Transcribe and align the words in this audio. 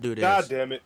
do 0.00 0.14
this. 0.14 0.22
God 0.22 0.48
damn 0.48 0.70
it. 0.70 0.82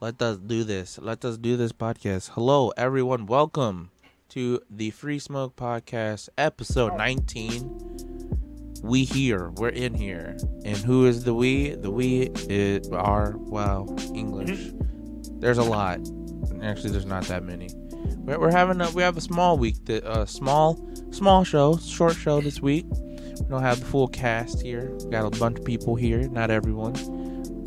Let 0.00 0.20
us 0.20 0.36
do 0.36 0.62
this. 0.62 0.98
Let 1.00 1.24
us 1.24 1.38
do 1.38 1.56
this 1.56 1.72
podcast. 1.72 2.32
Hello, 2.34 2.70
everyone. 2.76 3.24
Welcome 3.24 3.90
to 4.28 4.60
the 4.68 4.90
Free 4.90 5.18
Smoke 5.18 5.56
Podcast, 5.56 6.28
episode 6.36 6.94
19. 6.98 8.82
We 8.82 9.04
here. 9.04 9.48
We're 9.56 9.70
in 9.70 9.94
here. 9.94 10.36
And 10.66 10.76
who 10.76 11.06
is 11.06 11.24
the 11.24 11.32
we? 11.32 11.70
The 11.70 11.90
we 11.90 12.28
is, 12.50 12.90
are, 12.90 13.36
well, 13.38 13.96
English. 14.14 14.74
There's 15.40 15.56
a 15.56 15.64
lot. 15.64 16.00
Actually, 16.62 16.90
there's 16.90 17.06
not 17.06 17.24
that 17.28 17.44
many. 17.44 17.70
We're, 18.18 18.38
we're 18.38 18.50
having 18.50 18.82
a, 18.82 18.90
we 18.90 19.00
have 19.00 19.16
a 19.16 19.22
small 19.22 19.56
week, 19.56 19.76
a 19.88 20.06
uh, 20.06 20.26
small, 20.26 20.78
small 21.10 21.42
show, 21.42 21.78
short 21.78 22.16
show 22.16 22.42
this 22.42 22.60
week. 22.60 22.84
We 22.90 23.46
don't 23.48 23.62
have 23.62 23.80
the 23.80 23.86
full 23.86 24.08
cast 24.08 24.60
here. 24.60 24.94
We 25.04 25.10
got 25.10 25.24
a 25.24 25.38
bunch 25.38 25.60
of 25.60 25.64
people 25.64 25.94
here, 25.94 26.28
not 26.28 26.50
everyone. 26.50 27.21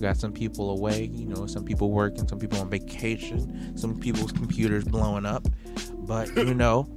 Got 0.06 0.18
some 0.18 0.34
people 0.34 0.70
away, 0.70 1.10
you 1.12 1.26
know, 1.26 1.48
some 1.48 1.66
people 1.66 1.90
working, 1.90 2.28
some 2.28 2.38
people 2.38 2.62
on 2.62 2.70
vacation, 2.70 3.76
some 3.76 4.00
people's 4.00 4.32
computers 4.32 4.84
blowing 4.84 5.26
up. 5.26 5.48
But 5.94 6.28
you 6.38 6.54
know, 6.54 6.88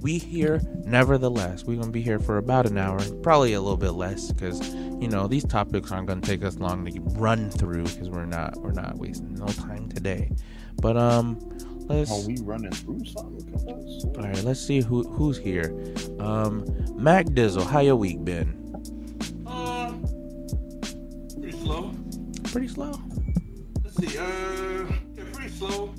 we 0.00 0.16
here 0.16 0.58
nevertheless. 0.86 1.64
We're 1.64 1.78
gonna 1.78 1.92
be 1.92 2.00
here 2.00 2.18
for 2.18 2.38
about 2.38 2.64
an 2.64 2.78
hour, 2.78 2.98
probably 3.22 3.52
a 3.52 3.60
little 3.60 3.76
bit 3.76 3.90
less, 3.90 4.32
because 4.32 4.66
you 4.74 5.06
know 5.06 5.26
these 5.26 5.44
topics 5.44 5.92
aren't 5.92 6.08
gonna 6.08 6.22
take 6.22 6.42
us 6.42 6.56
long 6.56 6.86
to 6.86 7.00
run 7.18 7.50
through, 7.50 7.84
because 7.84 8.08
we're 8.08 8.24
not 8.24 8.56
we're 8.56 8.72
not 8.72 8.96
wasting 8.96 9.34
no 9.34 9.46
time 9.48 9.90
today. 9.90 10.32
But 10.80 10.96
um, 10.96 11.38
let's. 11.88 12.10
Are 12.10 12.26
we 12.26 12.38
running 12.40 12.72
through 12.72 13.04
something? 13.04 14.16
All 14.16 14.22
right, 14.22 14.42
let's 14.44 14.60
see 14.66 14.80
who 14.80 15.02
who's 15.10 15.36
here. 15.36 15.74
Um, 16.18 16.64
Mac 16.96 17.26
Dizzle, 17.26 17.66
how 17.66 17.80
your 17.80 17.96
week 17.96 18.24
been? 18.24 18.59
Pretty 22.52 22.68
slow. 22.68 22.92
Let's 23.84 23.96
see. 23.96 24.18
Uh, 24.18 24.22
yeah, 25.14 25.24
pretty 25.32 25.50
slow. 25.50 25.94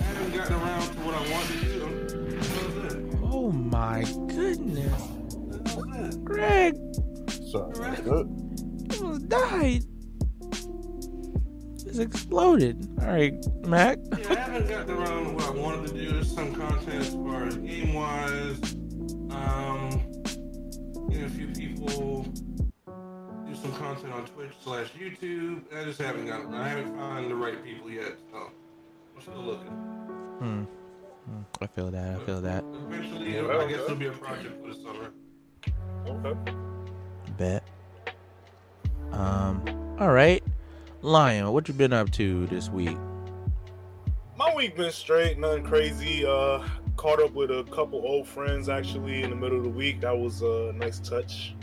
I 0.00 0.02
haven't 0.04 0.34
gotten 0.36 0.54
around 0.54 0.82
to 0.92 0.98
what 1.00 1.14
I 1.14 1.30
want 1.32 1.46
to 1.48 1.54
do. 1.64 3.20
Oh 3.24 3.50
my 3.50 4.02
goodness, 4.28 4.92
How's 5.66 5.84
that? 5.86 6.24
Greg, 6.24 6.74
So, 7.50 7.62
Alright. 7.74 8.04
good. 8.04 8.28
you 8.92 9.00
almost 9.04 9.28
died. 9.28 9.84
It's 11.86 11.98
exploded. 11.98 12.86
All 13.00 13.08
right, 13.08 13.34
Mac. 13.66 13.98
Yeah, 14.18 14.30
I 14.30 14.34
haven't 14.36 14.68
gotten 14.68 14.90
around 14.96 15.24
to 15.24 15.30
what 15.32 15.44
I 15.44 15.50
wanted 15.50 15.88
to 15.88 15.94
do. 15.94 16.12
There's 16.12 16.32
some 16.32 16.54
content 16.54 16.94
as 17.06 17.14
far 17.14 17.44
as 17.46 17.56
game 17.56 17.92
wise. 17.94 18.60
Um, 19.30 20.02
you 21.10 21.20
know, 21.20 21.26
a 21.26 21.30
few 21.30 21.48
people 21.48 22.22
do 22.24 22.32
some 23.62 23.72
content 23.72 24.12
on 24.12 24.24
Twitch 24.26 24.52
slash 24.62 24.88
YouTube. 24.92 25.62
I 25.76 25.84
just 25.84 26.00
haven't 26.00 26.26
gotten. 26.26 26.54
I 26.54 26.68
haven't 26.68 26.96
found 26.96 27.30
the 27.30 27.34
right 27.34 27.62
people 27.64 27.90
yet. 27.90 28.12
So 28.32 28.50
I'm 29.16 29.22
still 29.22 29.42
looking. 29.42 29.68
Hmm. 29.68 30.62
Hmm, 31.26 31.42
I 31.60 31.66
feel 31.66 31.90
that. 31.90 32.16
I 32.20 32.24
feel 32.24 32.40
that. 32.40 32.64
Eventually, 32.86 33.34
Yeah, 33.34 33.46
I 33.48 33.66
guess 33.68 33.80
it'll 33.80 33.96
be 33.96 34.06
a 34.06 34.12
project 34.12 34.62
for 34.62 34.68
the 34.68 34.74
summer. 34.74 35.10
Okay. 36.06 36.52
Bet. 37.36 37.64
Um. 39.12 39.62
All 39.98 40.12
right, 40.12 40.42
Lion. 41.02 41.52
What 41.52 41.66
you 41.68 41.74
been 41.74 41.92
up 41.92 42.10
to 42.12 42.46
this 42.46 42.68
week? 42.68 42.96
My 44.36 44.54
week 44.54 44.76
been 44.76 44.92
straight, 44.92 45.36
nothing 45.38 45.64
crazy. 45.64 46.24
Uh, 46.24 46.62
caught 46.96 47.20
up 47.20 47.32
with 47.32 47.50
a 47.50 47.64
couple 47.64 48.00
old 48.06 48.28
friends 48.28 48.68
actually 48.68 49.22
in 49.22 49.30
the 49.30 49.36
middle 49.36 49.58
of 49.58 49.64
the 49.64 49.70
week. 49.70 50.00
That 50.00 50.16
was 50.16 50.42
a 50.42 50.72
nice 50.76 51.00
touch. 51.00 51.54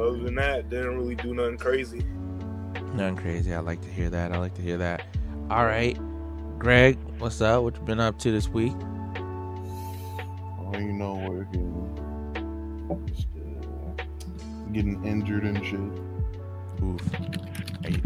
Nice. 0.00 0.08
But 0.08 0.16
other 0.16 0.24
than 0.24 0.34
that, 0.36 0.70
didn't 0.70 0.96
really 0.96 1.14
do 1.14 1.34
nothing 1.34 1.58
crazy. 1.58 2.04
Nothing 2.94 3.16
crazy. 3.16 3.54
I 3.54 3.60
like 3.60 3.80
to 3.82 3.88
hear 3.88 4.10
that. 4.10 4.32
I 4.32 4.38
like 4.38 4.54
to 4.54 4.62
hear 4.62 4.78
that. 4.78 5.06
All 5.50 5.64
right, 5.64 5.98
Greg. 6.58 6.96
What's 7.18 7.40
up? 7.40 7.62
What 7.62 7.76
you 7.76 7.82
been 7.82 8.00
up 8.00 8.18
to 8.20 8.32
this 8.32 8.48
week? 8.48 8.72
Oh, 10.58 10.72
you 10.74 10.92
know, 10.92 11.16
working, 11.28 13.06
just, 13.06 13.26
uh, 13.36 14.04
getting 14.72 15.04
injured 15.04 15.44
and 15.44 15.64
shit. 15.64 15.80
Oof. 16.82 17.00
Hey, 17.84 18.00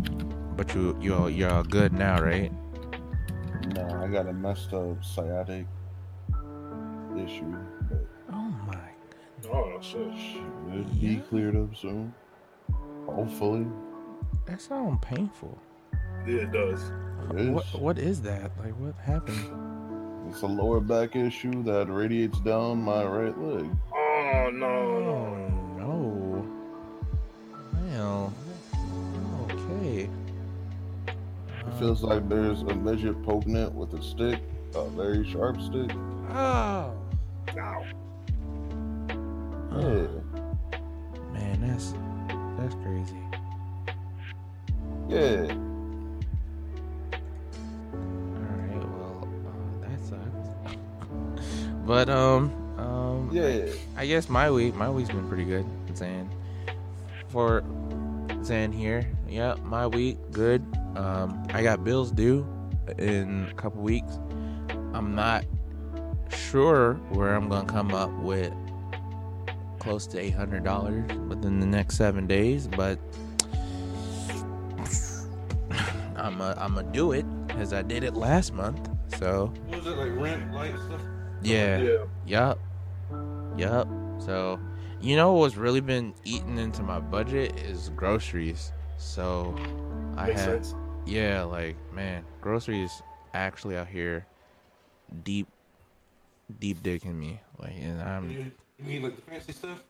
but 0.57 0.75
you 0.75 0.97
you're 1.01 1.31
you're 1.31 1.51
all 1.51 1.63
good 1.63 1.93
now, 1.93 2.21
right? 2.21 2.53
Nah, 3.75 4.05
I 4.05 4.09
got 4.09 4.27
a 4.27 4.33
messed 4.33 4.73
up 4.73 5.05
sciatic 5.05 5.67
issue, 7.17 7.45
but 7.45 7.53
my. 7.53 7.74
Oh 9.53 9.79
shit. 9.81 10.13
should 10.17 11.01
be 11.01 11.07
Yeah. 11.07 11.21
cleared 11.29 11.57
up 11.57 11.75
soon. 11.77 12.15
Hopefully, 13.07 13.67
That 14.47 14.61
sounds 14.61 14.99
painful. 15.03 15.57
Yeah, 16.27 16.43
it 16.43 16.53
does. 16.53 16.83
it 17.31 17.41
is. 17.41 17.51
What 17.51 17.67
what 17.81 17.99
is 17.99 18.23
that? 18.23 18.51
Like 18.59 18.75
what 18.81 18.95
happened? 18.97 20.31
It's 20.31 20.43
a 20.43 20.47
lower 20.47 20.81
back 20.81 21.15
issue 21.17 21.63
that 21.65 21.89
radiates 21.91 22.41
down 22.41 22.83
my 22.83 23.05
right 23.05 23.37
leg. 23.39 23.71
Oh 23.95 24.51
no, 24.53 24.67
Oh 24.67 25.49
no. 25.79 25.87
no. 25.87 26.47
Well. 27.91 28.33
Okay. 29.51 30.09
It 31.09 31.75
feels 31.79 32.03
like 32.03 32.29
there's 32.29 32.63
a 32.63 32.75
midget 32.75 33.23
poking 33.23 33.57
it 33.57 33.73
with 33.73 33.93
a 33.95 34.03
stick, 34.03 34.41
a 34.75 34.89
very 34.91 35.29
sharp 35.31 35.61
stick. 35.61 35.91
Oh. 36.31 36.93
Ow. 37.59 37.85
Yeah, 39.77 40.07
Man, 41.33 41.61
that's 41.61 41.95
that's 42.59 42.75
crazy. 42.77 43.17
yeah. 45.09 45.53
Alright, 47.95 48.85
well, 48.89 49.29
uh, 49.49 49.89
that 49.89 50.01
sucks. 50.05 50.77
but 51.87 52.09
um 52.09 52.53
um 52.79 53.31
Yeah. 53.33 53.67
I 53.97 54.07
guess 54.07 54.29
my 54.29 54.51
week 54.51 54.75
my 54.75 54.89
week's 54.91 55.11
been 55.11 55.29
pretty 55.29 55.45
good, 55.45 55.67
Zan. 55.97 56.31
For 57.29 57.63
Zan 58.45 58.71
here. 58.73 59.05
Yeah, 59.29 59.55
my 59.65 59.87
week 59.87 60.19
good. 60.31 60.63
Um 60.97 61.45
I 61.53 61.63
got 61.63 61.83
bills 61.85 62.11
due 62.13 62.47
in 62.99 63.49
a 63.51 63.55
couple 63.55 63.83
weeks. 63.83 64.19
I'm 64.93 65.15
not 65.17 65.45
sure 66.31 66.95
where 67.11 67.35
I'm 67.35 67.49
gonna 67.49 67.67
come 67.67 67.93
up 67.93 68.11
with 68.21 68.53
close 69.85 70.07
to 70.09 70.19
eight 70.19 70.35
hundred 70.35 70.65
dollars 70.65 71.05
within 71.29 71.61
the 71.61 71.67
next 71.67 71.97
seven 71.97 72.27
days, 72.27 72.67
but 72.67 72.99
I'm 76.17 76.41
a, 76.41 76.55
I'm 76.59 76.75
gonna 76.75 76.91
do 76.93 77.13
it 77.13 77.27
as 77.51 77.73
I 77.73 77.83
did 77.83 78.03
it 78.03 78.15
last 78.15 78.53
month. 78.53 78.89
So 79.19 79.53
What 79.67 79.79
was 79.79 79.87
it 79.87 79.97
like 79.99 80.17
rent, 80.17 80.53
light 80.53 80.75
stuff? 80.87 81.01
yeah, 81.43 81.79
Yeah. 81.79 82.05
yup, 82.27 82.59
yup. 83.59 83.89
So 84.19 84.59
you 85.01 85.17
know 85.17 85.35
what's 85.35 85.57
really 85.57 85.81
been 85.81 86.15
eating 86.25 86.57
into 86.59 86.83
my 86.83 86.99
budget 87.01 87.57
is 87.59 87.91
groceries. 87.95 88.73
So 88.97 89.55
I 90.17 90.29
Makes 90.29 90.41
have 90.41 90.65
sense. 90.65 90.75
yeah, 91.07 91.43
like 91.43 91.77
man, 91.93 92.25
groceries 92.41 93.03
actually 93.35 93.77
out 93.77 93.89
here 93.89 94.27
deep, 95.25 95.47
deep 96.59 96.83
digging 96.83 97.19
me. 97.19 97.41
Like, 97.59 97.75
and 97.81 98.01
I'm 98.01 98.53
You, 98.85 98.91
you 98.95 99.01
mean 99.01 99.03
like 99.03 99.17
the 99.17 99.23
fancy 99.31 99.53
stuff? 99.53 99.83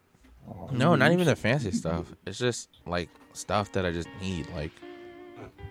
No, 0.72 0.94
not 0.94 1.12
even 1.12 1.27
the 1.27 1.37
fancy 1.37 1.71
stuff. 1.71 2.12
It's 2.27 2.38
just 2.38 2.69
like 2.87 3.09
stuff 3.32 3.72
that 3.72 3.87
I 3.87 3.93
just 3.93 4.09
need, 4.21 4.47
like, 4.55 4.72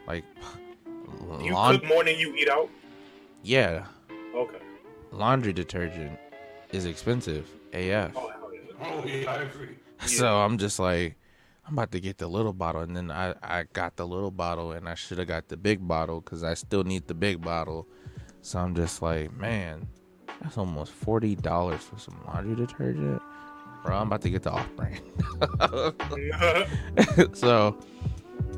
like 0.07 0.23
You 1.41 1.53
laun- 1.53 1.79
cook 1.79 1.85
more 1.87 2.03
than 2.03 2.17
you 2.17 2.35
eat 2.35 2.49
out. 2.49 2.69
yeah, 3.43 3.85
Okay. 4.35 4.57
laundry 5.11 5.53
detergent 5.53 6.17
is 6.71 6.85
expensive 6.85 7.47
AF. 7.71 8.13
Oh 8.15 8.29
hell 8.29 8.51
yeah. 8.53 8.61
Oh 8.81 9.05
yeah, 9.05 9.31
I 9.31 9.35
agree. 9.43 9.75
So 10.05 10.27
I'm 10.41 10.57
just 10.57 10.79
like, 10.79 11.15
I'm 11.65 11.73
about 11.73 11.91
to 11.91 11.99
get 12.01 12.17
the 12.17 12.27
little 12.27 12.51
bottle, 12.51 12.81
and 12.81 12.97
then 12.97 13.09
I 13.11 13.35
I 13.41 13.63
got 13.71 13.95
the 13.95 14.05
little 14.07 14.31
bottle, 14.31 14.71
and 14.73 14.89
I 14.89 14.95
should 14.95 15.17
have 15.19 15.27
got 15.29 15.47
the 15.47 15.55
big 15.55 15.87
bottle 15.87 16.19
because 16.19 16.43
I 16.43 16.55
still 16.55 16.83
need 16.83 17.07
the 17.07 17.13
big 17.13 17.41
bottle. 17.41 17.87
So 18.41 18.59
I'm 18.59 18.75
just 18.75 19.01
like, 19.01 19.31
man, 19.37 19.87
that's 20.43 20.57
almost 20.57 20.91
forty 20.91 21.35
dollars 21.35 21.81
for 21.81 21.97
some 21.97 22.19
laundry 22.27 22.55
detergent, 22.55 23.21
bro. 23.83 23.97
I'm 23.97 24.07
about 24.07 24.21
to 24.21 24.29
get 24.29 24.43
the 24.43 24.51
off 24.51 24.69
brand. 24.75 25.01
so 27.37 27.77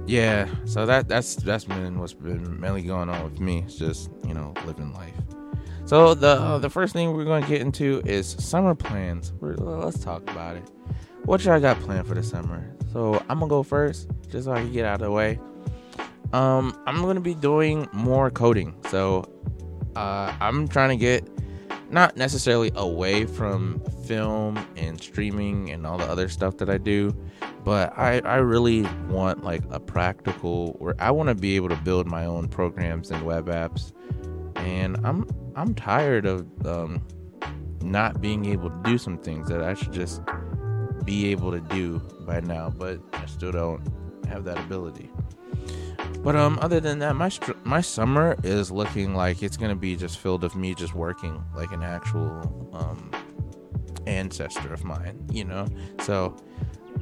yeah, 0.07 0.47
so 0.65 0.85
that 0.85 1.07
that's 1.07 1.35
that's 1.35 1.65
been 1.65 1.99
what's 1.99 2.13
been 2.13 2.59
mainly 2.59 2.81
going 2.81 3.09
on 3.09 3.23
with 3.23 3.39
me. 3.39 3.63
It's 3.65 3.75
just 3.75 4.09
you 4.27 4.33
know 4.33 4.53
living 4.65 4.93
life. 4.93 5.13
So 5.85 6.15
the 6.15 6.27
uh, 6.27 6.57
the 6.57 6.69
first 6.69 6.93
thing 6.93 7.13
we're 7.13 7.25
gonna 7.25 7.47
get 7.47 7.61
into 7.61 8.01
is 8.05 8.27
summer 8.27 8.75
plans. 8.75 9.33
We're, 9.39 9.55
let's 9.55 9.99
talk 10.03 10.23
about 10.29 10.57
it. 10.57 10.69
What 11.25 11.43
y'all 11.45 11.59
got 11.59 11.79
planned 11.79 12.07
for 12.07 12.15
the 12.15 12.23
summer? 12.23 12.75
So 12.91 13.15
I'm 13.29 13.39
gonna 13.39 13.49
go 13.49 13.63
first, 13.63 14.09
just 14.29 14.45
so 14.45 14.51
I 14.51 14.61
can 14.61 14.71
get 14.71 14.85
out 14.85 15.01
of 15.01 15.07
the 15.07 15.11
way. 15.11 15.39
Um, 16.33 16.77
I'm 16.87 17.01
gonna 17.01 17.19
be 17.19 17.35
doing 17.35 17.87
more 17.93 18.31
coding. 18.31 18.75
So 18.89 19.25
uh, 19.95 20.35
I'm 20.39 20.67
trying 20.67 20.89
to 20.89 20.97
get 20.97 21.27
not 21.89 22.17
necessarily 22.17 22.71
away 22.75 23.25
from 23.25 23.81
film 24.05 24.57
and 24.75 25.01
streaming 25.01 25.71
and 25.71 25.85
all 25.85 25.97
the 25.97 26.05
other 26.05 26.29
stuff 26.29 26.57
that 26.57 26.69
I 26.69 26.77
do, 26.77 27.15
but 27.63 27.97
I 27.97 28.19
I 28.19 28.37
really 28.37 28.83
want 29.09 29.43
like 29.43 29.63
a 29.71 29.79
practical 29.79 30.73
where 30.79 30.95
I 30.99 31.11
want 31.11 31.29
to 31.29 31.35
be 31.35 31.55
able 31.55 31.69
to 31.69 31.75
build 31.77 32.07
my 32.07 32.25
own 32.25 32.47
programs 32.47 33.11
and 33.11 33.23
web 33.23 33.47
apps, 33.47 33.93
and 34.55 34.97
I'm 35.03 35.27
I'm 35.55 35.73
tired 35.73 36.25
of 36.25 36.45
um, 36.65 37.05
not 37.81 38.21
being 38.21 38.45
able 38.45 38.69
to 38.69 38.81
do 38.83 38.97
some 38.97 39.17
things 39.17 39.47
that 39.49 39.61
I 39.61 39.73
should 39.73 39.93
just 39.93 40.21
be 41.05 41.27
able 41.31 41.51
to 41.51 41.59
do 41.59 41.99
by 42.21 42.39
now, 42.39 42.71
but 42.71 42.99
I 43.13 43.25
still 43.27 43.51
don't 43.51 43.81
have 44.27 44.43
that 44.45 44.57
ability. 44.57 45.09
But 46.25 46.35
um, 46.35 46.57
other 46.59 46.79
than 46.79 46.97
that, 46.99 47.15
my 47.15 47.29
str- 47.29 47.51
my 47.63 47.81
summer 47.81 48.35
is 48.43 48.71
looking 48.71 49.13
like 49.13 49.43
it's 49.43 49.57
gonna 49.57 49.75
be 49.75 49.95
just 49.95 50.17
filled 50.17 50.41
with 50.41 50.55
me 50.55 50.73
just 50.73 50.95
working 50.95 51.39
like 51.55 51.71
an 51.71 51.83
actual 51.83 52.67
um 52.73 53.11
ancestor 54.07 54.73
of 54.73 54.83
mine, 54.83 55.23
you 55.31 55.43
know. 55.43 55.67
So, 56.01 56.35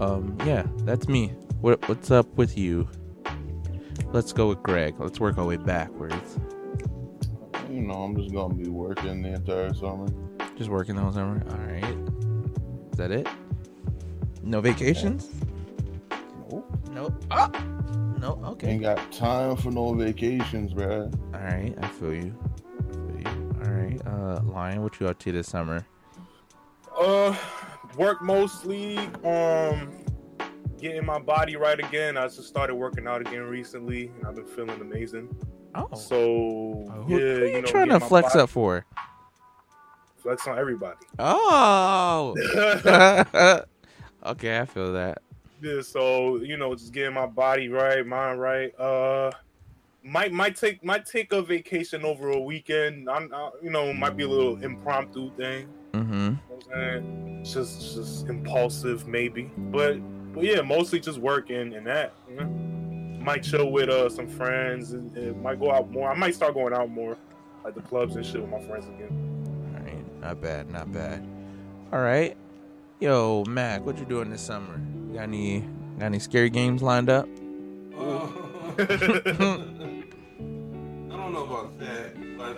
um, 0.02 0.38
yeah, 0.46 0.64
that's 0.80 1.08
me. 1.08 1.30
What 1.62 1.88
what's 1.88 2.12
up 2.12 2.28
with 2.36 2.58
you? 2.58 2.90
Let's 4.12 4.34
go 4.34 4.50
with 4.50 4.62
Greg. 4.62 4.96
Let's 5.00 5.22
work 5.22 5.38
our 5.38 5.46
way 5.46 5.56
backwards. 5.56 6.38
You 7.72 7.80
know, 7.80 8.04
I'm 8.04 8.18
just 8.18 8.34
gonna 8.34 8.54
be 8.54 8.68
working 8.68 9.22
the 9.22 9.36
entire 9.36 9.74
summer. 9.74 10.08
Just 10.58 10.70
working 10.70 10.96
the 10.96 11.02
whole 11.02 11.14
summer. 11.14 11.42
All 11.50 11.58
right. 11.60 11.98
Is 12.92 12.98
that 12.98 13.12
it? 13.12 13.26
No 14.44 14.60
vacations? 14.60 15.30
Nope. 16.52 16.90
No. 16.92 17.18
Ah. 17.32 17.50
No. 18.24 18.40
Okay. 18.46 18.70
Ain't 18.70 18.82
got 18.82 19.12
time 19.12 19.58
for 19.58 19.70
no 19.70 19.94
vacations, 19.94 20.74
bro. 20.74 21.12
All 21.34 21.40
right. 21.42 21.76
I 21.82 21.88
feel 21.90 22.14
you. 22.14 22.34
I 22.90 22.96
feel 22.96 23.20
you. 23.34 23.56
All 23.66 23.70
right. 23.72 24.02
Uh, 24.08 24.40
Lion, 24.46 24.82
what 24.82 24.98
you 25.02 25.08
up 25.10 25.20
to 25.20 25.32
this 25.34 25.50
summer? 25.50 25.86
Uh, 26.98 27.36
work 27.98 28.22
mostly. 28.22 28.98
Um, 29.26 29.92
getting 30.80 31.06
my 31.06 31.20
body 31.20 31.58
right 31.58 31.78
again. 31.78 32.16
I 32.16 32.24
just 32.24 32.46
started 32.46 32.76
working 32.76 33.08
out 33.10 33.20
again 33.20 33.42
recently, 33.44 34.08
and 34.18 34.26
I've 34.26 34.36
been 34.36 34.46
feeling 34.46 34.80
amazing. 34.80 35.28
Oh. 35.76 35.90
So 35.94 36.86
Uh, 36.90 37.02
who, 37.02 37.14
yeah, 37.14 37.18
who 37.20 37.24
are 37.26 37.46
you 37.48 37.56
you 37.56 37.62
know, 37.62 37.68
trying 37.68 37.90
to 37.90 38.00
flex 38.00 38.30
body- 38.30 38.44
up 38.44 38.50
for? 38.52 38.86
Flex 40.16 40.48
on 40.48 40.58
everybody. 40.58 40.96
Oh. 41.20 42.34
okay, 44.26 44.60
I 44.60 44.66
feel 44.66 44.94
that. 44.94 45.22
Yeah, 45.64 45.82
so 45.82 46.42
you 46.42 46.58
know, 46.58 46.76
just 46.76 46.92
getting 46.92 47.14
my 47.14 47.26
body 47.26 47.70
right, 47.70 48.06
mind 48.06 48.42
right. 48.42 48.78
Uh, 48.78 49.32
might 50.04 50.34
might 50.34 50.58
take 50.58 50.84
might 50.84 51.06
take 51.06 51.32
a 51.32 51.42
vacation 51.42 52.04
over 52.04 52.32
a 52.32 52.40
weekend. 52.40 53.10
I'm, 53.10 53.34
uh, 53.34 53.52
you 53.62 53.70
know, 53.70 53.94
might 53.94 54.18
be 54.18 54.24
a 54.24 54.28
little 54.28 54.62
impromptu 54.62 55.32
thing. 55.38 55.70
Mm-hmm. 55.94 56.14
You 56.14 56.20
know 56.20 56.40
what 56.50 56.76
I'm 56.76 57.04
saying? 57.04 57.44
Just 57.46 57.96
just 57.96 58.28
impulsive 58.28 59.08
maybe, 59.08 59.50
but 59.56 60.00
but 60.34 60.44
yeah, 60.44 60.60
mostly 60.60 61.00
just 61.00 61.20
working 61.20 61.76
and 61.76 61.88
that. 61.88 62.12
You 62.30 62.36
know? 62.36 62.46
Might 63.24 63.44
chill 63.44 63.72
with 63.72 63.88
uh 63.88 64.10
some 64.10 64.28
friends 64.28 64.92
and, 64.92 65.16
and 65.16 65.42
might 65.42 65.62
go 65.62 65.72
out 65.72 65.90
more. 65.92 66.12
I 66.12 66.16
might 66.18 66.36
start 66.36 66.56
going 66.56 66.74
out 66.74 66.90
more, 66.90 67.16
like 67.64 67.74
the 67.74 67.82
clubs 67.82 68.18
and 68.18 68.26
shit 68.26 68.42
with 68.42 68.50
my 68.50 68.62
friends 68.64 68.86
again. 68.90 69.78
All 69.78 69.82
right, 69.82 70.22
not 70.22 70.42
bad, 70.42 70.70
not 70.70 70.92
bad. 70.92 71.26
All 71.94 72.02
right, 72.02 72.36
yo, 73.00 73.46
Mac, 73.48 73.86
what 73.86 73.98
you 73.98 74.04
doing 74.04 74.30
this 74.30 74.42
summer? 74.42 74.82
Got 75.14 75.24
any 75.24 75.60
got 76.00 76.06
any 76.08 76.18
scary 76.18 76.50
games 76.50 76.82
lined 76.82 77.08
up? 77.08 77.28
Uh, 77.96 78.28
I 78.80 78.86
don't 81.12 81.34
know 81.34 81.46
about 81.46 81.78
that, 81.80 82.16
but 82.36 82.58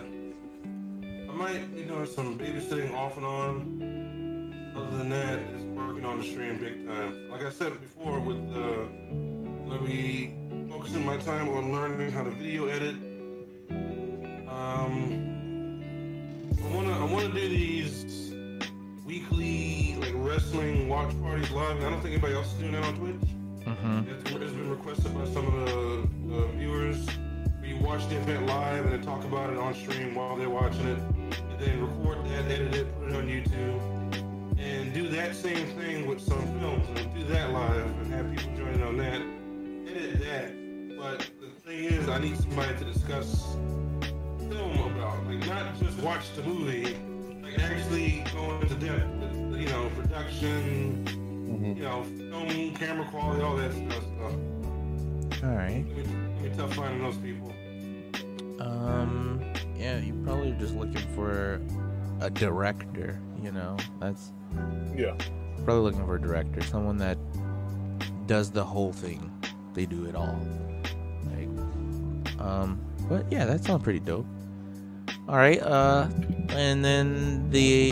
I 1.04 1.34
might 1.36 1.75
be 1.75 1.81
doing 1.81 2.06
some 2.06 2.40
babysitting 2.40 2.94
off 2.94 3.18
and 3.18 3.25
on. 3.25 4.74
Other 4.74 4.98
than 4.98 5.10
that, 5.10 5.40
it's 5.40 5.63
working 5.66 6.06
on 6.06 6.19
the 6.19 6.24
stream 6.24 6.57
big 6.57 6.88
time. 6.88 7.30
Like 7.30 7.44
I 7.44 7.50
said 7.50 7.74
before, 7.81 8.22
with 8.22 8.38
uh, 8.56 8.86
let 9.69 9.81
me 9.81 10.34
focusing 10.69 11.06
my 11.06 11.18
time 11.18 11.50
on 11.50 11.74
learning 11.74 12.13
how 12.13 12.24
to 12.24 12.30
video 12.30 12.68
edit. 12.68 12.96
Um, 14.48 15.22
I 16.63 16.74
wanna 16.74 16.98
I 16.98 17.04
wanna 17.04 17.34
do 17.34 17.50
these 17.50 18.25
weekly 19.06 19.96
like 20.00 20.13
wrestling 20.16 20.90
watch 20.90 21.19
parties 21.22 21.52
live. 21.52 21.78
I 21.78 21.90
don't 21.90 22.02
think 22.02 22.13
anybody 22.13 22.34
else 22.34 22.52
is 22.54 22.60
doing 22.60 22.72
that 22.72 22.84
on 22.84 22.96
Twitch. 22.96 23.16
Mm-hmm. 23.66 24.10
It's 24.10 24.31
been 24.31 24.69
requested 24.69 25.13
by 25.13 25.25
some 25.25 25.46
of 25.48 25.54
the, 25.54 26.07
the 26.28 26.48
viewers. 26.57 27.06
We 27.62 27.74
watch 27.75 28.07
the 28.10 28.18
event 28.18 28.48
live 28.48 28.86
and 28.86 28.94
then 28.94 29.02
talk 29.02 29.24
about 29.24 29.52
it 29.52 29.57
on 29.57 29.74
stream 29.74 30.16
while 30.16 30.36
they're 30.36 30.50
watching 30.50 30.88
it, 30.88 31.00
and 31.00 31.60
then 31.60 31.81
record 31.81 32.25
that, 32.25 32.46
edit 32.52 32.75
it, 32.75 33.00
put 33.00 33.10
it 33.10 33.16
on 33.16 33.28
YouTube, 33.28 34.60
and 34.60 34.94
do 34.94 35.07
that 35.10 35.36
same 35.36 35.68
thing 35.75 36.07
with 36.07 36.22
some 36.22 36.42
films 36.60 36.88
and 36.96 37.13
do 37.16 37.24
that 37.25 37.52
live 37.52 37.86
and 37.86 38.13
have 38.13 38.36
people 38.36 38.56
join 38.57 38.74
in 38.74 38.84
on 38.84 38.98
that. 38.98 39.22
Edit 39.90 40.19
that, 40.19 40.98
but 40.98 41.30
the 41.40 41.50
thing 41.62 41.86
is, 41.86 42.07
I 42.07 42.19
need 42.19 42.38
somebody 42.38 42.75
to 42.78 42.86
discuss 42.86 43.56
film 44.50 44.80
about, 44.96 45.25
like 45.25 45.46
not 45.48 45.80
just 45.80 45.98
watch 46.00 46.34
the 46.36 46.44
movie, 46.44 46.96
actually 47.60 48.24
go 48.34 48.60
into 48.60 48.75
depth, 48.75 49.60
you 49.60 49.68
know, 49.69 49.90
production 49.96 51.06
Mhm. 51.06 51.78
you 51.78 51.84
know, 51.84 52.04
film, 52.04 52.74
camera 52.75 53.06
quality, 53.06 53.42
all 53.42 53.56
that 53.56 53.72
stuff. 53.72 54.04
So, 55.40 55.48
All 55.48 55.56
right. 55.56 55.86
it's 55.96 56.10
gonna 56.10 56.50
be 56.50 56.50
tough 56.57 56.74
finding 56.74 57.02
those 57.02 57.18
people. 57.18 57.52
Um, 58.60 59.42
yeah, 59.78 60.00
you're 60.00 60.16
probably 60.24 60.52
just 60.54 60.75
looking 60.75 61.02
for 61.16 61.62
a 62.22 62.30
director. 62.30 63.19
You 63.44 63.52
know, 63.52 63.78
that's 64.00 64.31
Yeah, 64.96 65.13
probably 65.66 65.84
looking 65.84 66.06
for 66.06 66.16
a 66.16 66.22
director, 66.22 66.62
someone 66.62 66.98
that 66.98 67.18
does 68.28 68.50
the 68.50 68.63
whole 68.63 68.92
thing. 68.94 69.30
They 69.74 69.86
do 69.86 70.06
it 70.06 70.16
all. 70.16 70.40
Like, 71.25 72.40
um, 72.42 72.80
but 73.07 73.30
yeah, 73.31 73.46
that 73.46 73.63
sounds 73.63 73.84
pretty 73.84 74.00
dope. 74.00 74.25
All 75.27 75.36
right, 75.38 75.62
uh, 75.62 76.07
and 76.50 76.86
then 76.86 77.50
the 77.50 77.92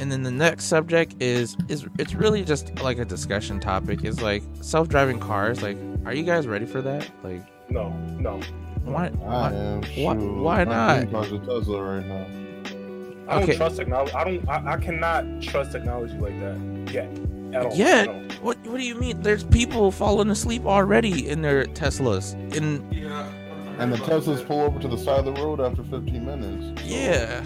and 0.00 0.12
then 0.12 0.22
the 0.22 0.30
next 0.30 0.64
subject 0.64 1.14
is 1.20 1.56
is 1.68 1.86
it's 1.98 2.14
really 2.14 2.44
just 2.44 2.78
like 2.82 2.98
a 2.98 3.04
discussion 3.04 3.58
topic. 3.58 4.04
Is 4.04 4.20
like 4.20 4.42
self-driving 4.60 5.18
cars. 5.18 5.62
Like, 5.62 5.78
are 6.04 6.12
you 6.12 6.24
guys 6.24 6.46
ready 6.46 6.66
for 6.66 6.82
that? 6.82 7.08
Like, 7.22 7.42
no, 7.70 7.88
no. 8.20 8.38
why? 8.84 9.06
I 9.06 9.10
why 9.10 9.50
am. 9.52 9.82
why- 9.82 10.14
why 10.14 10.64
not? 10.64 11.00
dream 11.00 11.10
car's 11.10 11.32
a 11.32 11.38
Tesla 11.38 11.82
right 11.82 12.06
now. 12.06 12.26
I 13.28 13.34
don't 13.34 13.42
Okay. 13.42 13.56
trust 13.56 13.76
technology. 13.76 14.12
I 14.14 14.24
don't. 14.24 14.48
I, 14.48 14.72
I 14.74 14.76
cannot 14.76 15.42
trust 15.42 15.72
technology 15.72 16.16
like 16.18 16.38
that 16.40 16.92
yet. 16.92 17.08
At 17.54 17.64
all. 17.66 17.74
Yet? 17.74 18.06
What 18.42 18.58
What 18.66 18.76
do 18.78 18.84
you 18.84 18.94
mean? 18.94 19.22
There's 19.22 19.44
people 19.44 19.90
falling 19.90 20.28
asleep 20.30 20.66
already 20.66 21.28
in 21.28 21.40
their 21.42 21.64
Teslas. 21.64 22.34
In 22.54 22.86
Yeah. 22.92 23.26
I- 23.78 23.80
I 23.80 23.84
And 23.84 23.92
the 23.92 23.96
Teslas 23.98 24.44
pull 24.46 24.60
over 24.60 24.78
to 24.80 24.88
the 24.88 24.98
side 24.98 25.20
of 25.20 25.24
the 25.26 25.32
road 25.42 25.60
after 25.60 25.82
15 25.82 26.24
minutes. 26.26 26.82
yeah, 26.84 27.44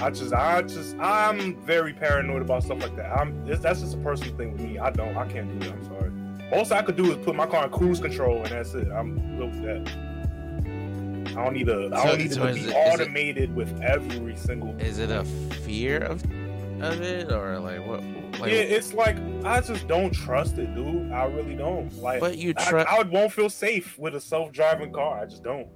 I 0.00 0.10
just, 0.10 0.32
I 0.32 0.62
just, 0.62 0.96
I'm 0.98 1.56
very 1.62 1.92
paranoid 1.92 2.42
about 2.42 2.62
stuff 2.62 2.80
like 2.80 2.94
that. 2.96 3.10
I'm. 3.18 3.44
It's, 3.48 3.60
that's 3.62 3.80
just 3.80 3.94
a 3.94 3.98
personal 3.98 4.36
thing 4.36 4.52
with 4.52 4.60
me. 4.60 4.78
I 4.78 4.90
don't. 4.90 5.16
I 5.16 5.26
can't 5.26 5.48
do 5.60 5.66
that. 5.66 5.74
I'm 5.74 5.84
sorry. 5.86 6.10
Most 6.50 6.70
I 6.72 6.82
could 6.82 6.96
do 6.96 7.10
is 7.10 7.16
put 7.24 7.34
my 7.34 7.46
car 7.46 7.64
in 7.64 7.70
cruise 7.70 7.98
control, 8.00 8.36
and 8.38 8.46
that's 8.46 8.72
it. 8.74 8.88
I'm 8.92 9.16
good 9.36 9.50
with 9.50 9.62
that. 9.64 11.36
I 11.36 11.44
don't 11.44 11.52
need 11.54 11.68
a. 11.68 11.90
I 11.92 12.02
So- 12.02 12.08
don't 12.10 12.18
need 12.18 12.32
so 12.32 12.42
to 12.44 12.48
is 12.50 12.54
be 12.56 12.60
it- 12.62 12.66
is 12.66 12.70
it- 12.72 12.76
automated 12.76 13.54
with 13.56 13.80
every 13.82 14.36
single. 14.36 14.76
is 14.80 14.98
it 14.98 15.10
a 15.10 15.24
fear 15.24 15.98
of 15.98 16.22
of 16.80 17.02
it 17.02 17.32
or 17.32 17.58
like 17.58 17.84
what? 17.84 18.02
Like, 18.40 18.52
yeah, 18.52 18.58
it's 18.58 18.94
like 18.94 19.16
I 19.44 19.60
just 19.60 19.86
don't 19.86 20.10
trust 20.10 20.58
it, 20.58 20.74
dude. 20.74 21.12
I 21.12 21.24
really 21.24 21.54
don't. 21.54 21.94
Like, 21.98 22.20
but 22.20 22.38
you 22.38 22.54
I, 22.56 22.70
trust. 22.70 22.88
I 22.88 23.02
won't 23.02 23.32
feel 23.32 23.48
safe 23.48 23.98
with 23.98 24.14
a 24.14 24.20
self-driving 24.20 24.92
car. 24.92 25.20
I 25.20 25.26
just 25.26 25.42
don't. 25.42 25.68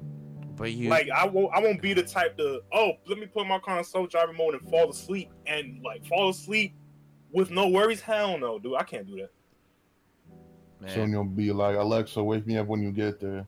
But 0.57 0.73
you 0.73 0.91
Like 0.91 1.09
I 1.11 1.27
won't 1.27 1.53
I 1.55 1.61
won't 1.61 1.81
be 1.81 1.95
the 1.95 2.03
type 2.03 2.37
to 2.37 2.61
oh 2.73 2.93
let 3.09 3.19
me 3.19 3.27
put 3.27 3.47
my 3.47 3.59
car 3.59 3.79
in 3.79 3.85
self 3.85 4.11
driving 4.11 4.37
mode 4.37 4.55
and 4.55 4.63
fall 4.69 4.91
asleep 4.91 5.31
and 5.47 5.83
like 5.83 6.05
fall 6.05 6.29
asleep 6.29 6.75
with 7.33 7.51
no 7.51 7.69
worries. 7.69 8.01
Hell 8.01 8.39
no, 8.39 8.59
dude. 8.59 8.75
I 8.77 8.83
can't 8.83 9.07
do 9.07 9.17
that. 9.17 9.31
man, 10.81 10.95
So 10.95 11.05
you'll 11.05 11.25
be 11.25 11.53
like, 11.53 11.77
Alexa, 11.77 12.23
wake 12.23 12.47
me 12.47 12.59
up 12.59 12.67
when 12.67 12.83
you 12.83 12.93
get 12.93 13.19
there. 13.19 13.47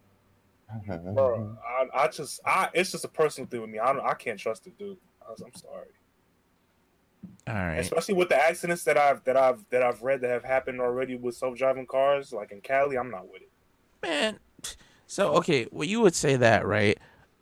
Bro, 0.87 1.57
I, 1.65 2.05
I 2.05 2.09
just 2.09 2.41
I 2.47 2.69
it's 2.73 2.91
just 2.91 3.05
a 3.05 3.09
personal 3.09 3.49
thing 3.49 3.61
with 3.61 3.71
me. 3.71 3.79
I 3.79 3.93
don't 3.93 4.05
I 4.05 4.15
can't 4.15 4.39
trust 4.39 4.67
it, 4.67 4.79
dude. 4.79 4.97
I 5.27 5.31
was, 5.31 5.41
I'm 5.41 5.55
sorry. 5.55 5.89
All 7.47 7.55
right. 7.55 7.79
Especially 7.79 8.15
with 8.15 8.29
the 8.31 8.37
accidents 8.43 8.85
that 8.85 8.97
I've 8.97 9.23
that 9.25 9.37
I've 9.37 9.65
that 9.71 9.83
I've 9.83 10.03
read 10.03 10.21
that 10.23 10.31
have 10.31 10.45
happened 10.45 10.81
already 10.81 11.17
with 11.17 11.35
self 11.37 11.57
driving 11.59 11.87
cars, 11.87 12.33
like 12.33 12.53
in 12.53 12.61
Cali, 12.61 12.97
I'm 12.97 13.11
not 13.11 13.31
with 13.31 13.43
it. 13.43 13.51
man. 14.03 14.39
So 15.07 15.33
okay, 15.35 15.67
well 15.71 15.87
you 15.89 16.01
would 16.01 16.15
say 16.15 16.37
that 16.37 16.67
right, 16.67 16.99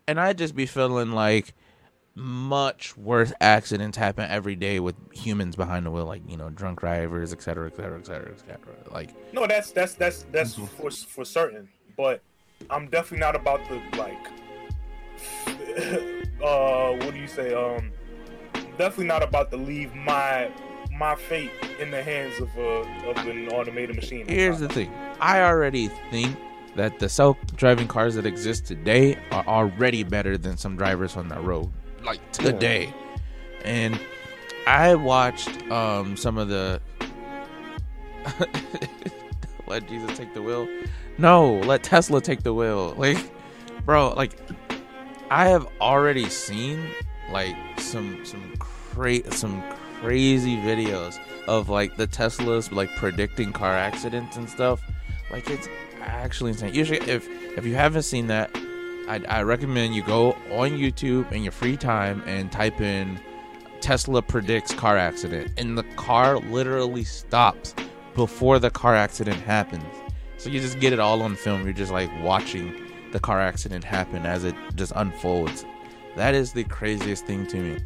and 0.09 0.19
I'd 0.21 0.39
just 0.39 0.55
be 0.57 0.67
feeling 0.67 1.13
like 1.13 1.55
much 2.15 2.95
worse 2.97 3.33
accidents 3.41 3.97
happen 3.97 4.29
every 4.29 4.55
day 4.55 4.79
with 4.81 4.97
humans 5.15 5.57
behind 5.57 5.87
the 5.87 5.91
wheel, 5.91 6.05
like 6.05 6.23
you 6.29 6.37
know 6.37 6.51
drunk 6.51 6.81
drivers, 6.81 7.33
et 7.33 7.41
cetera, 7.41 7.69
et 7.69 7.77
cetera, 7.77 7.99
et 7.99 8.07
cetera, 8.07 8.33
et 8.33 8.41
cetera. 8.41 8.75
Like 8.91 9.11
No, 9.33 9.47
that's 9.47 9.71
that's 9.71 9.95
that's 9.95 10.25
that's 10.33 10.57
Mhm. 10.57 10.69
for 10.71 10.91
for 10.91 11.25
certain. 11.25 11.69
But 11.97 12.21
I'm 12.71 12.89
definitely 12.89 13.21
not 13.21 13.37
about 13.37 13.65
to 13.69 13.81
like. 13.97 14.27
uh, 16.43 16.93
what 17.05 17.15
do 17.15 17.21
you 17.21 17.27
say? 17.29 17.55
Um, 17.55 17.93
definitely 18.79 19.07
not 19.07 19.23
about 19.23 19.51
to 19.51 19.57
leave 19.57 19.95
my 19.95 20.51
my 20.91 21.15
fate 21.15 21.51
in 21.81 21.91
the 21.91 22.03
hands 22.03 22.39
of 22.41 22.57
a 22.57 23.11
of 23.11 23.17
an 23.27 23.49
automated 23.49 23.97
machine. 23.97 24.27
Here's 24.27 24.61
the 24.61 24.69
thing. 24.69 24.93
I 25.21 25.43
already 25.43 25.89
think 26.11 26.37
that 26.77 26.99
the 26.99 27.09
self-driving 27.09 27.89
cars 27.89 28.15
that 28.15 28.27
exist 28.27 28.67
today 28.67 29.19
are 29.31 29.47
already 29.47 30.03
better 30.05 30.39
than 30.39 30.57
some 30.57 30.77
drivers 30.77 31.17
on 31.17 31.29
the 31.29 31.39
road, 31.41 31.71
like 32.05 32.21
today. 32.33 32.95
And 33.65 33.99
I 34.67 34.95
watched 34.95 35.51
um 35.71 36.17
some 36.17 36.39
of 36.39 36.49
the 36.49 36.81
let 39.67 39.89
Jesus 39.89 40.17
take 40.17 40.35
the 40.35 40.43
wheel. 40.43 40.69
No, 41.19 41.59
let 41.61 41.83
Tesla 41.83 42.21
take 42.21 42.43
the 42.43 42.55
wheel. 42.55 42.95
Like, 42.97 43.33
bro, 43.85 44.13
like 44.15 44.33
I 45.31 45.49
have 45.49 45.67
already 45.81 46.29
seen 46.29 46.89
like 47.33 47.57
some 47.79 48.25
some 48.25 48.55
cra- 48.59 49.33
some 49.33 49.63
crazy 50.01 50.57
videos 50.57 51.19
of 51.47 51.69
like 51.69 51.97
the 51.97 52.07
Teslas 52.07 52.73
like 52.73 52.95
predicting 52.97 53.53
car 53.53 53.77
accidents 53.77 54.37
and 54.37 54.49
stuff. 54.49 54.83
Like 55.31 55.49
it's 55.49 55.69
actually 56.01 56.51
insane. 56.53 56.75
Usually, 56.75 57.01
if 57.01 57.29
if 57.57 57.65
you 57.65 57.75
haven't 57.75 58.03
seen 58.03 58.27
that, 58.29 58.51
I, 59.09 59.23
I 59.29 59.43
recommend 59.43 59.95
you 59.95 60.03
go 60.03 60.33
on 60.51 60.71
YouTube 60.71 61.31
in 61.33 61.43
your 61.43 61.53
free 61.53 61.77
time 61.77 62.23
and 62.27 62.51
type 62.53 62.81
in 62.81 63.19
Tesla 63.81 64.23
predicts 64.23 64.73
car 64.73 64.97
accident, 64.97 65.53
and 65.57 65.77
the 65.77 65.83
car 65.97 66.39
literally 66.39 67.05
stops 67.05 67.75
before 68.15 68.59
the 68.59 68.71
car 68.71 68.95
accident 68.95 69.41
happens. 69.43 69.85
So 70.39 70.51
you 70.51 70.61
just 70.61 70.81
get 70.81 70.93
it 70.93 71.01
all 71.01 71.23
on 71.23 71.37
film. 71.37 71.65
You're 71.65 71.73
just 71.73 71.93
like 71.93 72.11
watching 72.23 72.75
the 73.13 73.21
car 73.21 73.41
accident 73.41 73.85
happen 73.85 74.27
as 74.27 74.45
it 74.45 74.55
just 74.75 74.93
unfolds. 74.97 75.65
That 76.17 76.35
is 76.35 76.53
the 76.53 76.65
craziest 76.65 77.25
thing 77.27 77.47
to 77.49 77.57
me. 77.57 77.79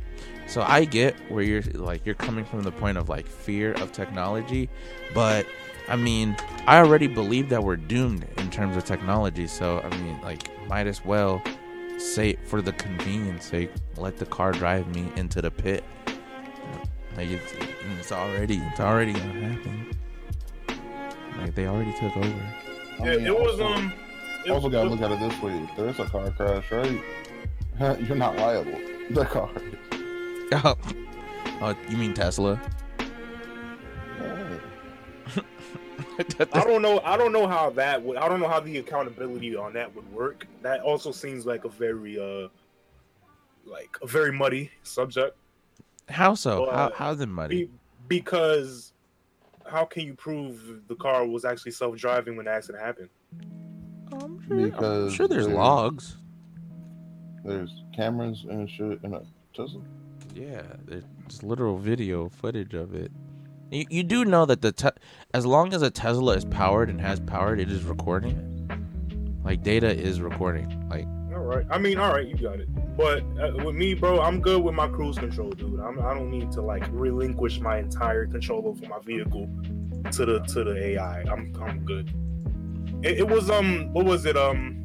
So 0.47 0.63
I 0.63 0.85
get 0.85 1.15
where 1.31 1.43
you're 1.43 1.63
like 1.75 2.07
you're 2.07 2.15
coming 2.15 2.45
from 2.45 2.63
the 2.63 2.73
point 2.73 2.99
of 2.99 3.09
like 3.09 3.27
fear 3.27 3.73
of 3.75 3.93
technology, 3.93 4.69
but 5.15 5.47
I 5.89 5.97
mean, 5.97 6.37
I 6.67 6.79
already 6.79 7.07
believe 7.07 7.49
that 7.51 7.63
we're 7.63 7.77
doomed 7.77 8.27
in 8.39 8.51
terms 8.51 8.77
of 8.77 8.85
technology. 8.85 9.47
So 9.47 9.81
I 9.81 9.97
mean, 9.99 10.21
like 10.23 10.49
might 10.69 10.87
as 10.87 11.05
well 11.05 11.43
say 11.99 12.35
for 12.47 12.61
the 12.63 12.73
convenience 12.73 13.47
sake, 13.47 13.71
let 13.97 14.17
the 14.19 14.27
car 14.27 14.53
drive 14.53 14.87
me 14.95 15.11
into 15.17 15.41
the 15.43 15.51
pit. 15.51 15.83
Like 17.17 17.29
it's, 17.31 17.53
it's 17.99 18.13
already 18.13 18.59
it's 18.59 18.81
already 18.81 19.13
gonna 19.15 19.49
happen. 19.49 19.97
Like 21.39 21.55
they 21.55 21.67
already 21.67 21.93
took 21.99 22.17
over. 22.17 22.27
I 23.01 23.05
Yeah, 23.05 23.17
mean, 23.17 23.27
it 23.27 23.39
was 23.39 23.61
also- 23.61 23.65
um. 23.67 23.93
it- 24.45 24.51
Also, 24.51 24.69
gotta 24.69 24.89
look 24.89 25.01
at 25.01 25.11
it 25.11 25.19
this 25.19 25.43
way: 25.43 25.69
there's 25.77 25.99
a 25.99 26.05
car 26.05 26.31
crash, 26.31 26.71
right? 26.71 27.01
You're 28.01 28.17
not 28.17 28.37
liable. 28.37 28.79
The 29.11 29.25
car. 29.25 29.51
Oh, 30.53 30.77
oh 31.61 31.77
you 31.89 31.97
mean 31.97 32.15
Tesla? 32.15 32.61
I 36.19 36.65
don't 36.65 36.83
know. 36.83 37.01
I 37.01 37.17
don't 37.17 37.33
know 37.33 37.47
how 37.47 37.71
that 37.71 38.01
would. 38.01 38.17
I 38.17 38.29
don't 38.29 38.39
know 38.39 38.49
how 38.49 38.61
the 38.61 38.79
accountability 38.79 39.57
on 39.57 39.73
that 39.73 39.93
would 39.95 40.11
work. 40.13 40.47
That 40.63 40.81
also 40.83 41.11
seems 41.11 41.45
like 41.45 41.65
a 41.65 41.69
very 41.69 42.19
uh, 42.19 42.49
like 43.65 43.97
a 44.03 44.07
very 44.07 44.33
muddy 44.33 44.71
subject. 44.83 45.37
How 46.09 46.35
so? 46.35 46.63
Well, 46.63 46.71
how 46.71 46.93
how's 46.95 47.21
it 47.21 47.27
muddy? 47.27 47.65
Be, 47.65 47.71
because 48.09 48.93
how 49.69 49.85
can 49.85 50.05
you 50.07 50.15
prove 50.15 50.83
the 50.87 50.95
car 50.95 51.27
was 51.27 51.45
actually 51.45 51.73
self-driving 51.73 52.37
when 52.37 52.47
the 52.47 52.53
accident 52.53 52.85
happened? 52.85 53.09
I'm 54.13 54.41
sure, 54.47 54.59
I'm 54.59 55.11
sure 55.11 55.27
there's 55.29 55.47
there's- 55.47 55.59
logs. 55.59 56.17
There's 57.47 57.85
cameras 57.95 58.45
and 58.49 58.69
shit 58.69 58.99
in 59.05 59.15
a 59.15 59.23
Tesla. 59.55 59.81
Yeah, 60.35 60.63
there's 60.85 61.05
literal 61.43 61.79
video 61.79 62.29
footage 62.29 62.75
of 62.75 62.95
it. 62.95 63.13
You, 63.71 63.85
you 63.89 64.03
do 64.03 64.25
know 64.25 64.47
that 64.47 64.63
the 64.63 64.73
te- 64.73 64.91
as 65.33 65.47
long 65.47 65.73
as 65.73 65.83
a 65.83 65.91
Tesla 65.91 66.35
is 66.35 66.45
powered 66.45 66.91
and 66.91 67.01
has 67.01 67.21
powered, 67.21 67.61
it 67.61 67.71
is 67.71 67.85
recording. 67.85 68.53
Like 69.45 69.63
data 69.63 69.89
is 69.89 70.21
recording. 70.21 70.89
Like 70.89 71.07
All 71.33 71.45
right. 71.45 71.65
I 71.71 71.79
mean, 71.79 71.99
all 71.99 72.13
right, 72.13 72.27
you 72.27 72.37
got 72.37 72.59
it. 72.59 72.69
But 72.97 73.23
uh, 73.41 73.65
with 73.65 73.77
me, 73.77 73.95
bro, 73.95 74.21
I'm 74.21 74.41
good 74.41 74.63
with 74.63 74.75
my 74.75 74.89
cruise 74.89 75.17
control, 75.17 75.51
dude. 75.51 75.79
I'm, 75.79 76.01
I 76.01 76.15
don't 76.15 76.31
need 76.31 76.51
to 76.53 76.63
like 76.63 76.85
relinquish 76.91 77.61
my 77.61 77.79
entire 77.79 78.27
control 78.27 78.67
over 78.67 78.87
my 78.89 78.99
vehicle 79.05 79.49
to 80.13 80.27
the 80.27 80.41
to 80.41 80.65
the 80.65 80.77
AI. 80.77 81.21
I'm 81.23 81.55
I'm 81.61 81.85
good. 81.85 82.13
It, 83.03 83.19
it 83.19 83.29
was 83.29 83.51
um, 83.51 83.93
what 83.93 84.05
was 84.05 84.27
it 84.27 84.37
um? 84.37 84.83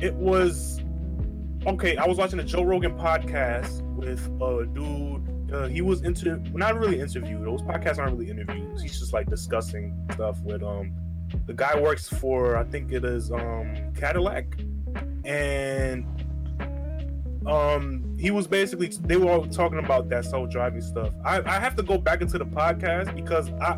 It 0.00 0.14
was 0.14 0.79
okay. 1.66 1.96
I 1.96 2.06
was 2.06 2.18
watching 2.18 2.38
a 2.40 2.44
Joe 2.44 2.62
Rogan 2.64 2.96
podcast 2.98 3.82
with 3.96 4.24
a 4.42 4.66
dude. 4.66 5.52
Uh, 5.52 5.66
he 5.66 5.82
was 5.82 6.02
inter 6.02 6.36
not 6.52 6.78
really 6.78 7.00
interviewed. 7.00 7.44
Those 7.44 7.62
podcasts 7.62 7.98
aren't 7.98 8.16
really 8.16 8.30
interviews. 8.30 8.82
He's 8.82 8.98
just 8.98 9.12
like 9.12 9.28
discussing 9.28 9.94
stuff 10.12 10.40
with 10.42 10.62
um. 10.62 10.92
The 11.46 11.54
guy 11.54 11.78
works 11.80 12.08
for 12.08 12.56
I 12.56 12.64
think 12.64 12.92
it 12.92 13.04
is 13.04 13.30
um 13.30 13.92
Cadillac 13.96 14.46
and 15.24 16.04
um 17.46 18.16
he 18.18 18.30
was 18.30 18.46
basically 18.46 18.88
they 19.02 19.16
were 19.16 19.30
all 19.30 19.46
talking 19.46 19.78
about 19.78 20.08
that 20.10 20.24
self-driving 20.24 20.80
stuff 20.80 21.12
I, 21.24 21.40
I 21.42 21.58
have 21.58 21.74
to 21.76 21.82
go 21.82 21.96
back 21.98 22.20
into 22.20 22.36
the 22.36 22.44
podcast 22.44 23.14
because 23.14 23.50
i 23.60 23.74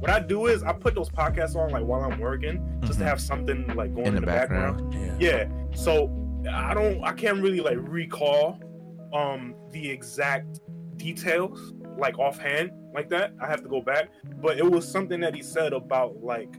what 0.00 0.10
i 0.10 0.20
do 0.20 0.46
is 0.46 0.62
i 0.64 0.72
put 0.72 0.94
those 0.94 1.08
podcasts 1.08 1.54
on 1.56 1.70
like 1.70 1.84
while 1.84 2.02
i'm 2.02 2.18
working 2.18 2.62
just 2.84 2.98
to 2.98 3.04
Mhm. 3.04 3.08
have 3.08 3.20
something 3.20 3.66
like 3.74 3.94
going 3.94 4.08
in 4.08 4.14
the 4.16 4.20
background. 4.20 4.92
Yeah. 4.94 5.14
yeah 5.18 5.48
so 5.74 6.08
i 6.48 6.74
don't 6.74 7.02
i 7.04 7.12
can't 7.12 7.42
really 7.42 7.60
like 7.60 7.78
recall 7.80 8.58
um 9.12 9.54
the 9.70 9.90
exact 9.90 10.60
details 10.96 11.74
like 11.98 12.18
offhand 12.18 12.70
like 12.96 13.10
that. 13.10 13.34
I 13.40 13.46
have 13.46 13.62
to 13.62 13.68
go 13.68 13.82
back. 13.82 14.08
But 14.40 14.58
it 14.58 14.68
was 14.68 14.88
something 14.90 15.20
that 15.20 15.34
he 15.34 15.42
said 15.42 15.72
about 15.74 16.22
like 16.22 16.56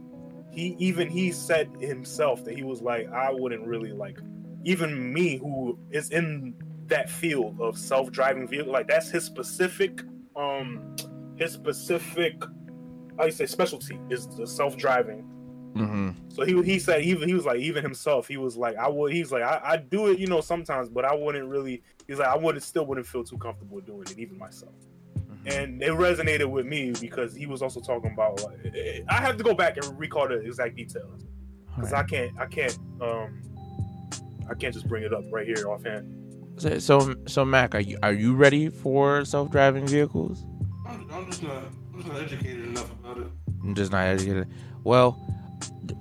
he 0.51 0.75
even 0.79 1.09
he 1.09 1.31
said 1.31 1.69
himself 1.79 2.43
that 2.45 2.55
he 2.55 2.63
was 2.63 2.81
like 2.81 3.07
i 3.11 3.29
wouldn't 3.31 3.67
really 3.67 3.91
like 3.91 4.17
even 4.63 5.13
me 5.13 5.37
who 5.37 5.77
is 5.91 6.09
in 6.09 6.53
that 6.87 7.09
field 7.09 7.59
of 7.59 7.77
self-driving 7.77 8.47
vehicle 8.47 8.71
like 8.71 8.87
that's 8.87 9.09
his 9.09 9.25
specific 9.25 10.01
um 10.37 10.95
his 11.35 11.51
specific 11.51 12.41
you 13.23 13.29
say 13.29 13.45
specialty 13.45 13.99
is 14.09 14.25
the 14.37 14.47
self-driving 14.47 15.29
hmm 15.77 16.09
so 16.29 16.43
he 16.45 16.61
he 16.63 16.77
said 16.77 17.01
even 17.01 17.27
he 17.27 17.33
was 17.33 17.45
like 17.45 17.59
even 17.59 17.83
himself 17.83 18.27
he 18.27 18.37
was 18.37 18.55
like 18.57 18.75
I 18.77 18.87
would 18.87 19.11
he's 19.11 19.31
like 19.31 19.43
I, 19.43 19.59
I 19.63 19.77
do 19.77 20.07
it 20.07 20.19
you 20.19 20.27
know 20.27 20.41
sometimes 20.41 20.87
but 20.89 21.03
I 21.05 21.13
wouldn't 21.15 21.47
really 21.47 21.81
he's 22.07 22.19
like 22.19 22.27
I 22.27 22.37
wouldn't 22.37 22.63
still 22.63 22.85
wouldn't 22.85 23.07
feel 23.07 23.23
too 23.23 23.37
comfortable 23.37 23.79
doing 23.79 24.03
it 24.03 24.19
even 24.19 24.37
myself 24.37 24.73
and 25.45 25.81
it 25.81 25.91
resonated 25.91 26.45
with 26.49 26.65
me 26.65 26.91
because 26.99 27.33
he 27.33 27.45
was 27.45 27.61
also 27.61 27.79
talking 27.79 28.11
about 28.13 28.43
like 28.43 29.03
I 29.09 29.15
have 29.15 29.37
to 29.37 29.43
go 29.43 29.53
back 29.53 29.77
and 29.77 29.99
recall 29.99 30.27
the 30.27 30.35
exact 30.41 30.75
details 30.75 31.25
because 31.75 31.93
I 31.93 32.03
can't 32.03 32.31
I 32.39 32.45
can't 32.45 32.77
um 33.01 33.41
I 34.49 34.53
can't 34.53 34.73
just 34.73 34.87
bring 34.87 35.03
it 35.03 35.13
up 35.13 35.23
right 35.31 35.45
here 35.45 35.67
offhand 35.67 36.05
So, 36.57 36.79
so, 36.79 37.15
so 37.27 37.45
Mac, 37.45 37.73
are 37.75 37.79
you 37.81 37.97
are 38.03 38.13
you 38.13 38.35
ready 38.35 38.69
for 38.69 39.25
self-driving 39.25 39.87
vehicles? 39.87 40.43
I'm, 40.85 41.05
I'm 41.11 41.25
just 41.27 41.43
not. 41.43 41.63
I'm 41.93 42.01
just 42.01 42.07
not 42.07 42.21
educated 42.21 42.65
enough 42.65 42.91
about 42.91 43.17
it. 43.17 43.27
I'm 43.63 43.75
just 43.75 43.91
not 43.91 44.05
educated. 44.05 44.47
Well, 44.83 45.19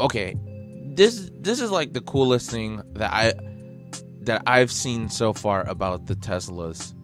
okay. 0.00 0.36
This 0.94 1.30
this 1.38 1.60
is 1.60 1.70
like 1.70 1.92
the 1.92 2.00
coolest 2.00 2.50
thing 2.50 2.82
that 2.94 3.12
I 3.12 3.34
that 4.22 4.42
I've 4.46 4.72
seen 4.72 5.08
so 5.08 5.32
far 5.32 5.66
about 5.68 6.06
the 6.06 6.16
Teslas 6.16 6.94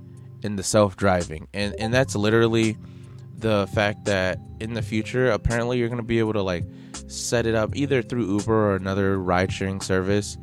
in 0.43 0.57
the 0.57 0.63
self-driving. 0.63 1.49
And 1.55 1.75
and 1.79 1.93
that's 1.93 2.15
literally 2.15 2.77
the 3.39 3.69
fact 3.75 4.05
that 4.05 4.39
in 4.61 4.75
the 4.75 4.83
future 4.83 5.31
apparently 5.31 5.79
you're 5.79 5.89
going 5.89 6.01
to 6.01 6.07
be 6.07 6.21
able 6.21 6.33
to 6.33 6.43
like 6.43 6.65
set 7.09 7.47
it 7.47 7.55
up 7.55 7.75
either 7.75 8.03
through 8.03 8.27
Uber 8.39 8.73
or 8.73 8.77
another 8.77 9.19
ride-sharing 9.19 9.81
service 9.81 10.37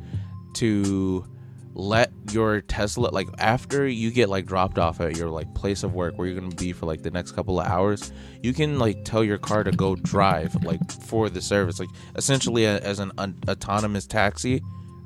to 0.54 1.24
let 1.74 2.10
your 2.32 2.60
Tesla 2.62 3.08
like 3.12 3.28
after 3.38 3.86
you 3.86 4.10
get 4.10 4.28
like 4.28 4.44
dropped 4.44 4.78
off 4.78 5.00
at 5.00 5.16
your 5.16 5.28
like 5.28 5.52
place 5.54 5.82
of 5.82 5.94
work 5.94 6.18
where 6.18 6.26
you're 6.26 6.40
to 6.40 6.56
be 6.56 6.72
for 6.72 6.86
like 6.86 7.02
the 7.02 7.10
next 7.10 7.32
couple 7.32 7.60
of 7.60 7.66
hours 7.66 8.12
you 8.42 8.52
can 8.52 8.78
like 8.78 9.04
tell 9.04 9.22
your 9.22 9.38
car 9.38 9.62
to 9.62 9.70
go 9.70 9.94
drive 9.94 10.52
like 10.64 10.80
for 10.90 11.30
the 11.30 11.40
service 11.40 11.78
like 11.78 11.88
essentially 12.16 12.64
a, 12.64 12.78
as 12.80 12.98
an 12.98 13.12
un- 13.18 13.38
autonomous 13.48 14.04
taxi 14.04 14.60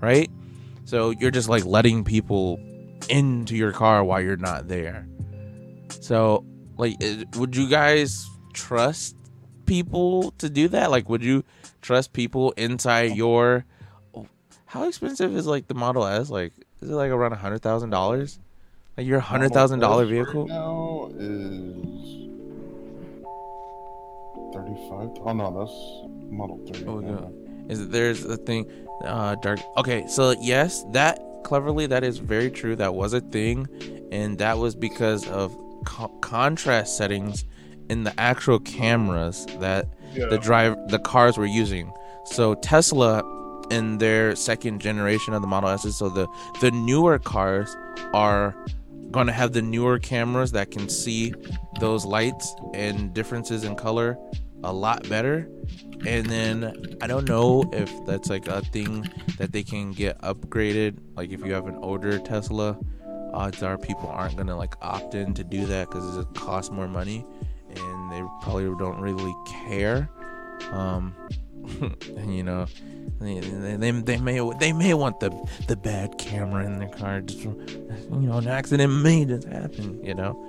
right? 0.05 0.31
So 0.85 1.11
you're 1.11 1.31
just 1.31 1.49
like 1.49 1.65
letting 1.65 2.05
people 2.05 2.61
into 3.09 3.57
your 3.57 3.73
car 3.73 4.05
while 4.05 4.21
you're 4.21 4.37
not 4.37 4.69
there. 4.69 5.09
So 6.01 6.45
like 6.77 6.97
would 7.37 7.57
you 7.57 7.69
guys 7.69 8.29
trust 8.53 9.17
people 9.67 10.33
to 10.39 10.51
do 10.51 10.69
that? 10.69 10.91
Like 10.91 11.09
would 11.09 11.25
you 11.25 11.45
trust 11.81 12.13
people 12.13 12.53
inside 12.53 13.17
your 13.17 13.65
how 14.75 14.89
expensive 14.89 15.35
is 15.37 15.47
like 15.47 15.69
the 15.69 15.75
model 15.75 16.05
s 16.05 16.29
like 16.31 16.53
is 16.83 16.91
it 16.91 16.95
like 16.95 17.11
around 17.13 17.33
a 17.33 17.37
hundred 17.37 17.63
thousand 17.63 17.91
dollars 17.91 18.39
like 18.97 19.07
your 19.07 19.21
hundred 19.21 19.53
thousand 19.53 19.79
dollar 19.79 20.05
vehicle 20.05 20.43
right 20.43 20.51
now 20.51 21.11
is 21.19 22.29
thirty-five. 24.53 25.11
Oh 25.27 25.33
no, 25.33 25.47
that's 25.59 26.33
Model 26.33 26.59
Three. 26.67 26.85
Oh, 26.87 27.01
yeah. 27.01 27.73
is 27.73 27.89
there's 27.89 28.25
a 28.25 28.37
thing 28.37 28.67
uh 29.05 29.35
dark 29.37 29.61
okay 29.77 30.07
so 30.09 30.35
yes 30.41 30.85
that 30.93 31.19
cleverly 31.45 31.87
that 31.87 32.03
is 32.05 32.19
very 32.19 32.51
true 32.51 32.75
that 32.77 32.95
was 32.95 33.13
a 33.13 33.21
thing 33.21 33.67
and 34.13 34.39
that 34.39 34.59
was 34.59 34.75
because 34.75 35.27
of 35.29 35.57
co- 35.85 36.09
contrast 36.21 36.97
settings 36.97 37.45
in 37.91 38.05
the 38.05 38.19
actual 38.19 38.59
cameras 38.61 39.47
that 39.61 39.87
Yeah. 40.15 40.27
the 40.27 40.39
drive 40.39 40.77
the 40.89 40.99
cars 41.01 41.37
were 41.37 41.47
using. 41.63 41.93
So 42.25 42.55
Tesla 42.55 43.23
in 43.71 43.99
their 43.99 44.37
second 44.37 44.81
generation 44.81 45.35
of 45.35 45.43
the 45.43 45.49
Model 45.49 45.71
S, 45.71 45.83
so 45.97 46.09
the 46.09 46.27
the 46.61 46.71
newer 46.71 47.19
cars 47.19 47.77
are 48.13 48.55
going 49.11 49.27
to 49.29 49.33
have 49.33 49.53
the 49.53 49.63
newer 49.63 49.99
cameras 49.99 50.51
that 50.53 50.71
can 50.71 50.89
see 50.89 51.33
those 51.79 52.05
lights 52.05 52.55
and 52.75 53.15
differences 53.15 53.63
in 53.63 53.77
color 53.77 54.19
a 54.65 54.73
lot 54.73 55.09
better. 55.09 55.49
And 56.07 56.27
then 56.27 56.97
I 57.01 57.07
don't 57.07 57.29
know 57.29 57.65
if 57.73 57.93
that's 58.07 58.29
like 58.29 58.49
a 58.49 58.63
thing 58.63 59.09
that 59.39 59.53
they 59.53 59.63
can 59.63 59.93
get 59.93 60.19
upgraded. 60.23 60.99
Like 61.15 61.31
if 61.31 61.45
you 61.45 61.53
have 61.53 61.67
an 61.67 61.77
older 61.77 62.19
Tesla, 62.19 62.79
odds 63.33 63.63
are 63.63 63.79
people 63.79 64.09
aren't 64.09 64.37
gonna 64.37 64.57
like 64.57 64.75
opt 64.83 65.15
in 65.15 65.35
to 65.35 65.45
do 65.45 65.67
that 65.67 65.89
because 65.89 66.17
it 66.17 66.27
costs 66.35 66.71
more 66.71 66.89
money, 66.89 67.25
and 67.69 68.13
they 68.13 68.23
probably 68.43 68.65
don't 68.79 69.01
really 69.01 69.35
care. 69.47 70.11
Um, 70.73 71.15
and, 72.17 72.35
you 72.35 72.43
know, 72.43 72.67
they, 73.21 73.41
they, 73.41 73.91
they 73.91 74.19
may 74.19 74.53
they 74.59 74.73
may 74.73 74.95
want 74.95 75.21
the 75.21 75.31
the 75.69 75.77
bad 75.77 76.19
camera 76.19 76.65
in 76.65 76.79
their 76.79 76.89
car. 76.89 77.21
Just, 77.21 77.41
you 77.41 77.55
know, 78.11 78.39
an 78.39 78.49
accident 78.49 78.93
may 79.03 79.25
just 79.25 79.47
happen. 79.47 80.03
You 80.03 80.15
know. 80.15 80.49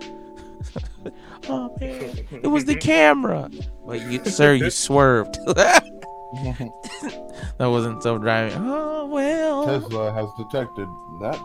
oh 1.50 1.75
man, 1.79 2.27
it 2.31 2.48
was 2.48 2.65
the 2.65 2.75
camera. 2.75 3.50
But 3.86 4.01
you, 4.10 4.24
sir, 4.25 4.53
you 4.53 4.69
swerved. 4.72 5.38
that 5.45 5.84
wasn't 7.60 8.03
so 8.03 8.17
driving. 8.17 8.57
Oh 8.62 9.05
well. 9.05 9.65
Tesla 9.65 10.12
has 10.12 10.29
detected 10.38 10.88
that. 11.22 11.39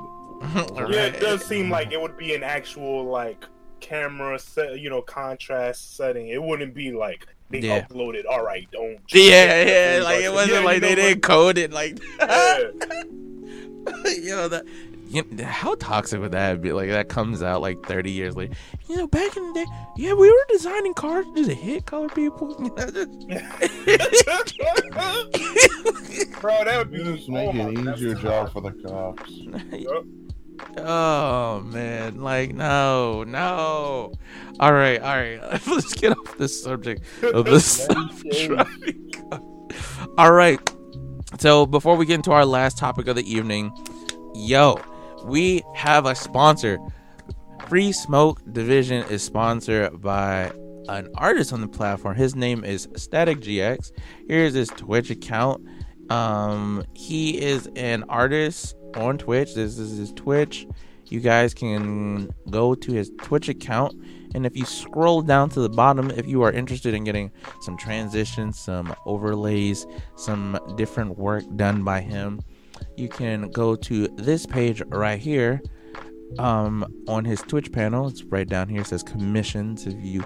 Yeah, 0.91 1.07
it 1.07 1.21
does 1.21 1.45
seem 1.45 1.71
like 1.71 1.93
it 1.93 2.01
would 2.01 2.17
be 2.17 2.35
an 2.35 2.43
actual 2.43 3.05
like 3.05 3.45
camera 3.81 4.39
set, 4.39 4.81
you 4.81 4.91
know, 4.91 5.03
contrast 5.03 5.97
setting. 5.97 6.29
It 6.29 6.43
wouldn't 6.43 6.75
be 6.75 6.93
like 6.93 7.27
they 7.51 7.59
Yeah. 7.61 7.87
uploaded. 7.87 8.25
All 8.29 8.45
right, 8.45 8.67
don't. 8.73 8.99
Yeah, 9.13 9.63
yeah, 9.99 10.03
like 10.03 10.23
it 10.23 10.33
wasn't 10.33 10.53
Yeah, 10.61 10.65
like 10.65 10.81
they 10.81 10.91
know, 10.91 11.03
didn't 11.03 11.23
code 11.23 11.59
it 11.59 11.73
like. 11.73 11.99
Yeah. 12.19 12.59
you 14.07 14.31
know 14.37 14.49
that. 14.49 14.65
You 15.09 15.25
know, 15.33 15.45
how 15.45 15.75
toxic 15.75 16.21
would 16.21 16.31
that 16.31 16.63
be? 16.63 16.71
Like 16.73 16.89
that 16.91 17.09
comes 17.09 17.43
out 17.43 17.61
like 17.61 17.85
30 17.85 18.13
years 18.13 18.37
later. 18.37 18.55
You 18.89 18.97
know, 18.97 19.07
back 19.09 19.37
in 19.37 19.45
the 19.49 19.55
day, 19.55 19.67
yeah, 19.97 20.13
we 20.13 20.31
were 20.31 20.45
designing 20.49 20.95
cars 20.95 21.27
just 21.35 21.49
to 21.51 21.55
hit 21.57 21.85
color 21.87 22.09
people. 22.11 22.55
Bro, 26.41 26.65
that 26.65 26.75
would 26.79 26.93
be 26.93 26.99
Just 26.99 27.29
oh 27.29 27.33
make 27.33 27.55
my- 27.55 27.65
an 27.69 27.89
easier 27.95 28.15
hard. 28.15 28.23
job 28.23 28.53
for 28.53 28.61
the 28.63 28.71
cops. 28.89 29.33
Oh 30.79 31.61
man, 31.61 32.21
like 32.21 32.55
no, 32.55 33.25
no. 33.25 34.13
All 34.61 34.73
right, 34.73 35.01
all 35.01 35.17
right. 35.17 35.41
Let's 35.67 35.95
get 35.95 36.17
off 36.17 36.37
this 36.37 36.63
subject 36.63 37.03
of 37.23 37.47
this. 37.47 37.89
All 40.19 40.33
right. 40.33 40.59
So 41.39 41.65
before 41.65 41.97
we 41.97 42.05
get 42.05 42.17
into 42.17 42.33
our 42.33 42.45
last 42.45 42.77
topic 42.77 43.07
of 43.07 43.17
the 43.17 43.31
evening, 43.31 43.73
yo, 44.35 44.79
we 45.25 45.63
have 45.75 46.07
a 46.07 46.15
sponsor. 46.15 46.79
Free 47.69 47.93
Smoke 47.93 48.43
Division 48.53 49.07
is 49.09 49.23
sponsored 49.23 50.01
by 50.01 50.53
an 50.89 51.09
artist 51.15 51.53
on 51.53 51.61
the 51.61 51.69
platform. 51.69 52.17
His 52.17 52.35
name 52.35 52.65
is 52.65 52.89
Static 52.97 53.39
GX. 53.41 53.93
Here's 54.29 54.55
his 54.55 54.69
Twitch 54.69 55.11
account. 55.11 55.65
Um, 56.11 56.85
he 56.95 57.41
is 57.41 57.69
an 57.77 58.05
artist 58.09 58.75
on 58.97 59.19
Twitch. 59.19 59.55
This 59.55 59.79
is 59.79 59.99
his 59.99 60.13
Twitch. 60.13 60.67
You 61.07 61.21
guys 61.21 61.55
can 61.55 62.33
go 62.51 62.75
to 62.75 62.93
his 62.93 63.11
Twitch 63.23 63.49
account, 63.49 63.95
and 64.35 64.47
if 64.47 64.57
you 64.57 64.65
scroll 64.65 65.23
down 65.23 65.51
to 65.51 65.61
the 65.61 65.69
bottom, 65.69 66.11
if 66.13 66.27
you 66.27 66.43
are 66.43 66.53
interested 66.53 66.95
in 66.95 67.03
getting 67.03 67.33
some 67.63 67.77
transitions, 67.77 68.59
some 68.59 68.95
overlays, 69.07 69.87
some 70.17 70.59
different 70.77 71.19
work 71.19 71.43
done 71.57 71.83
by 71.83 72.01
him, 72.01 72.41
you 72.97 73.09
can 73.09 73.51
go 73.51 73.75
to 73.75 74.07
this 74.09 74.47
page 74.47 74.83
right 74.89 75.19
here 75.19 75.61
um 76.39 76.87
on 77.09 77.25
his 77.25 77.41
twitch 77.43 77.73
panel 77.73 78.07
it's 78.07 78.23
right 78.25 78.49
down 78.49 78.69
here 78.69 78.83
it 78.83 78.87
says 78.87 79.03
commissions 79.03 79.87
if 79.87 79.97
you 80.01 80.25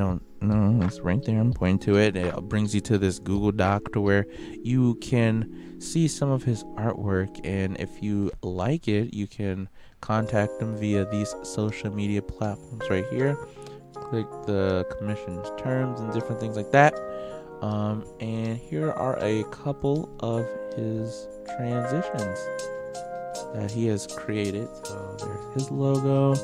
don't 0.00 0.22
know 0.42 0.84
it's 0.86 1.00
right 1.00 1.24
there 1.24 1.38
i'm 1.38 1.52
pointing 1.52 1.78
to 1.78 1.98
it 1.98 2.16
it 2.16 2.34
brings 2.48 2.74
you 2.74 2.80
to 2.80 2.98
this 2.98 3.18
google 3.18 3.52
doc 3.52 3.92
to 3.92 4.00
where 4.00 4.26
you 4.62 4.94
can 4.96 5.80
see 5.80 6.08
some 6.08 6.30
of 6.30 6.42
his 6.42 6.64
artwork 6.76 7.40
and 7.44 7.78
if 7.78 8.02
you 8.02 8.30
like 8.42 8.88
it 8.88 9.14
you 9.14 9.26
can 9.26 9.68
contact 10.00 10.60
him 10.60 10.76
via 10.76 11.04
these 11.10 11.34
social 11.42 11.94
media 11.94 12.22
platforms 12.22 12.88
right 12.88 13.06
here 13.10 13.36
click 13.92 14.26
the 14.46 14.86
commission's 14.98 15.48
terms 15.58 16.00
and 16.00 16.12
different 16.12 16.40
things 16.40 16.56
like 16.56 16.70
that 16.70 16.94
um, 17.62 18.04
and 18.20 18.56
here 18.56 18.90
are 18.92 19.18
a 19.20 19.44
couple 19.44 20.08
of 20.20 20.46
his 20.76 21.28
transitions 21.56 22.38
that 23.54 23.70
he 23.70 23.86
has 23.86 24.06
created. 24.06 24.68
So 24.84 25.16
there's 25.18 25.54
his 25.54 25.70
logo. 25.70 26.34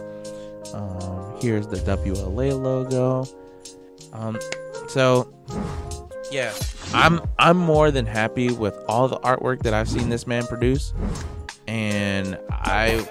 Um, 0.74 1.40
here's 1.40 1.66
the 1.66 1.76
WLA 1.76 2.60
logo. 2.60 3.24
Um, 4.12 4.38
so 4.88 5.32
yeah, 6.30 6.52
I'm 6.94 7.20
I'm 7.38 7.56
more 7.56 7.90
than 7.90 8.06
happy 8.06 8.52
with 8.52 8.76
all 8.88 9.08
the 9.08 9.18
artwork 9.20 9.62
that 9.62 9.74
I've 9.74 9.88
seen 9.88 10.08
this 10.08 10.26
man 10.26 10.46
produce, 10.46 10.92
and 11.66 12.38
I 12.50 13.06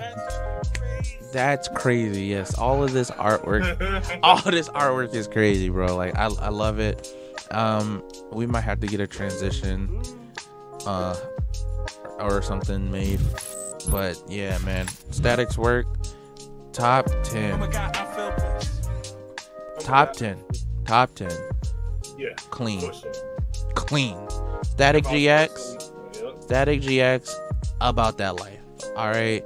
that's 1.31 1.67
crazy. 1.69 2.25
Yes, 2.25 2.57
all 2.57 2.83
of 2.83 2.93
this 2.93 3.11
artwork 3.11 4.19
all 4.23 4.41
this 4.49 4.69
artwork 4.69 5.13
is 5.13 5.27
crazy, 5.27 5.69
bro. 5.69 5.95
Like 5.95 6.15
I, 6.15 6.25
I 6.25 6.49
love 6.49 6.79
it. 6.79 7.13
Um, 7.51 8.03
we 8.31 8.45
might 8.45 8.61
have 8.61 8.79
to 8.79 8.87
get 8.87 8.99
a 8.99 9.07
transition, 9.07 10.01
uh, 10.85 11.15
or 12.19 12.41
something 12.41 12.91
made. 12.91 13.19
But 13.89 14.21
yeah, 14.27 14.57
man, 14.59 14.87
Static's 15.11 15.57
work, 15.57 15.85
top 16.73 17.05
ten, 17.23 17.71
top 19.79 20.13
ten, 20.13 20.43
top 20.85 21.13
ten, 21.15 21.31
Yeah, 22.17 22.33
clean, 22.49 22.79
sure. 22.79 23.11
clean. 23.75 24.17
Static 24.63 25.03
GX, 25.05 25.91
Yep. 26.21 26.35
Static 26.43 26.81
GX, 26.81 27.33
about 27.81 28.17
that 28.17 28.39
life. 28.39 28.59
All 28.95 29.09
right, 29.09 29.43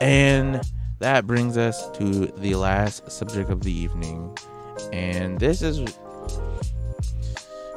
and 0.00 0.60
that 1.00 1.26
brings 1.26 1.56
us 1.56 1.90
to 1.98 2.26
the 2.38 2.54
last 2.54 3.10
subject 3.10 3.50
of 3.50 3.62
the 3.62 3.72
evening, 3.72 4.36
and 4.92 5.38
this 5.40 5.62
is, 5.62 5.80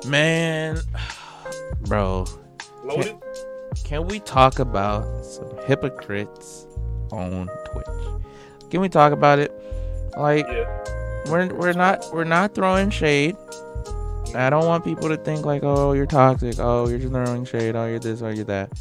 man, 0.06 0.80
bro. 1.82 2.26
Loaded. 2.84 3.18
Can 3.84 4.08
we 4.08 4.20
talk 4.20 4.60
about 4.60 5.26
some 5.26 5.50
hypocrites 5.66 6.68
on 7.12 7.50
Twitch? 7.72 7.86
Can 8.70 8.82
we 8.82 8.90
talk 8.90 9.12
about 9.14 9.40
it? 9.40 9.52
Like 10.18 10.46
Yeah. 10.48 10.84
We're 11.30 11.48
we're 11.54 11.74
not 11.74 12.06
we're 12.14 12.24
not 12.24 12.56
throwing 12.56 12.90
shade. 12.90 13.36
I 14.36 14.50
don't 14.50 14.66
want 14.66 14.84
people 14.84 15.08
to 15.10 15.18
think 15.18 15.46
like, 15.46 15.64
oh, 15.64 15.94
you're 15.94 16.06
toxic. 16.06 16.56
Oh, 16.60 16.88
you're 16.88 17.00
just 17.00 17.12
throwing 17.14 17.46
shade. 17.46 17.76
Oh, 17.76 17.88
you're 17.88 18.00
this. 18.00 18.22
Oh, 18.22 18.30
you're 18.30 18.44
that. 18.46 18.72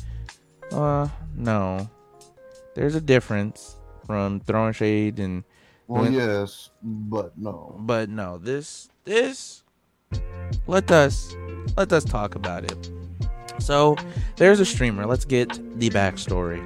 Uh, 0.73 1.09
no. 1.35 1.89
There's 2.75 2.95
a 2.95 3.01
difference 3.01 3.77
from 4.07 4.41
throwing 4.41 4.73
shade 4.73 5.19
and 5.19 5.45
Well, 5.87 6.03
When- 6.03 6.13
yes, 6.13 6.71
but 6.83 7.39
no. 7.39 7.77
but 7.81 8.09
no 8.11 8.39
this 8.39 8.89
this 9.05 9.63
let 10.67 10.91
us 10.91 11.35
let 11.77 11.93
us 11.93 12.05
talk 12.05 12.35
about 12.35 12.65
it 12.65 12.91
so 13.59 13.97
there's 14.37 14.61
a 14.61 14.65
streamer 14.65 15.07
let's 15.07 15.25
get 15.25 15.49
the 15.79 15.89
backstory 15.91 16.61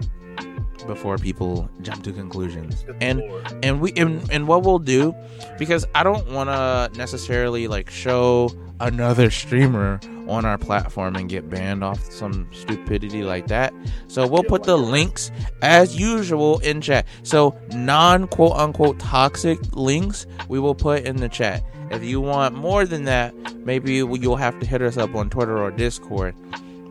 before 0.83 1.19
people 1.19 1.69
jump 1.83 2.03
to 2.05 2.13
conclusions. 2.13 2.85
And 3.01 3.23
and 3.63 3.81
we 3.81 3.93
and, 3.97 4.29
and 4.31 4.47
what 4.49 4.63
we'll 4.63 4.79
do 4.79 5.15
because 5.59 5.87
i 5.95 6.03
don't 6.03 6.27
want 6.31 6.49
to 6.49 6.91
necessarily 6.99 7.69
like 7.69 7.91
show 7.91 8.51
another 8.81 9.31
streamer 9.31 10.01
on 10.29 10.45
our 10.45 10.57
platform 10.57 11.17
and 11.17 11.29
get 11.29 11.51
banned 11.51 11.85
off 11.85 12.01
some 12.11 12.49
stupidity 12.53 13.23
like 13.23 13.49
that. 13.49 13.75
So 14.09 14.27
we'll 14.27 14.45
put 14.45 14.63
the 14.63 14.79
links 14.79 15.31
as 15.61 15.99
usual 15.99 16.61
in 16.61 16.81
chat. 16.81 17.07
So 17.25 17.59
non 17.73 18.27
quote 18.29 18.57
unquote 18.57 18.99
toxic 18.99 19.59
links 19.75 20.27
we 20.49 20.59
will 20.59 20.75
put 20.75 21.05
in 21.05 21.17
the 21.17 21.29
chat. 21.29 21.63
If 21.91 22.05
you 22.05 22.21
want 22.21 22.55
more 22.55 22.87
than 22.87 23.05
that 23.05 23.35
maybe 23.57 23.95
you'll 23.95 24.37
have 24.37 24.59
to 24.61 24.67
hit 24.67 24.81
us 24.83 24.97
up 24.97 25.15
on 25.15 25.31
twitter 25.31 25.59
or 25.59 25.71
discord. 25.71 26.35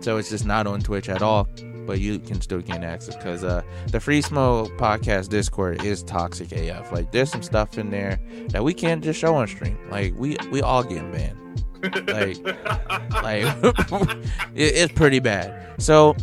So 0.01 0.17
it's 0.17 0.29
just 0.29 0.45
not 0.45 0.67
on 0.67 0.81
twitch 0.81 1.09
at 1.09 1.21
all 1.21 1.47
but 1.89 1.99
you 1.99 2.19
can 2.19 2.39
still 2.39 2.61
gain 2.61 2.83
access 2.83 3.15
because 3.15 3.43
uh, 3.43 3.63
the 3.87 3.99
Free 3.99 4.21
Smoke 4.21 4.69
Podcast 4.77 5.29
Discord 5.29 5.83
is 5.83 6.03
toxic 6.03 6.51
AF. 6.51 6.91
Like, 6.91 7.11
there's 7.11 7.31
some 7.31 7.41
stuff 7.41 7.79
in 7.79 7.89
there 7.89 8.19
that 8.49 8.63
we 8.63 8.75
can't 8.75 9.03
just 9.03 9.19
show 9.19 9.33
on 9.33 9.47
stream. 9.47 9.75
Like, 9.89 10.13
we 10.15 10.37
we 10.51 10.61
all 10.61 10.83
getting 10.83 11.11
banned. 11.11 11.65
Like, 12.07 12.37
like 13.23 13.43
it, 14.53 14.75
it's 14.75 14.93
pretty 14.93 15.17
bad. 15.17 15.81
So 15.81 16.15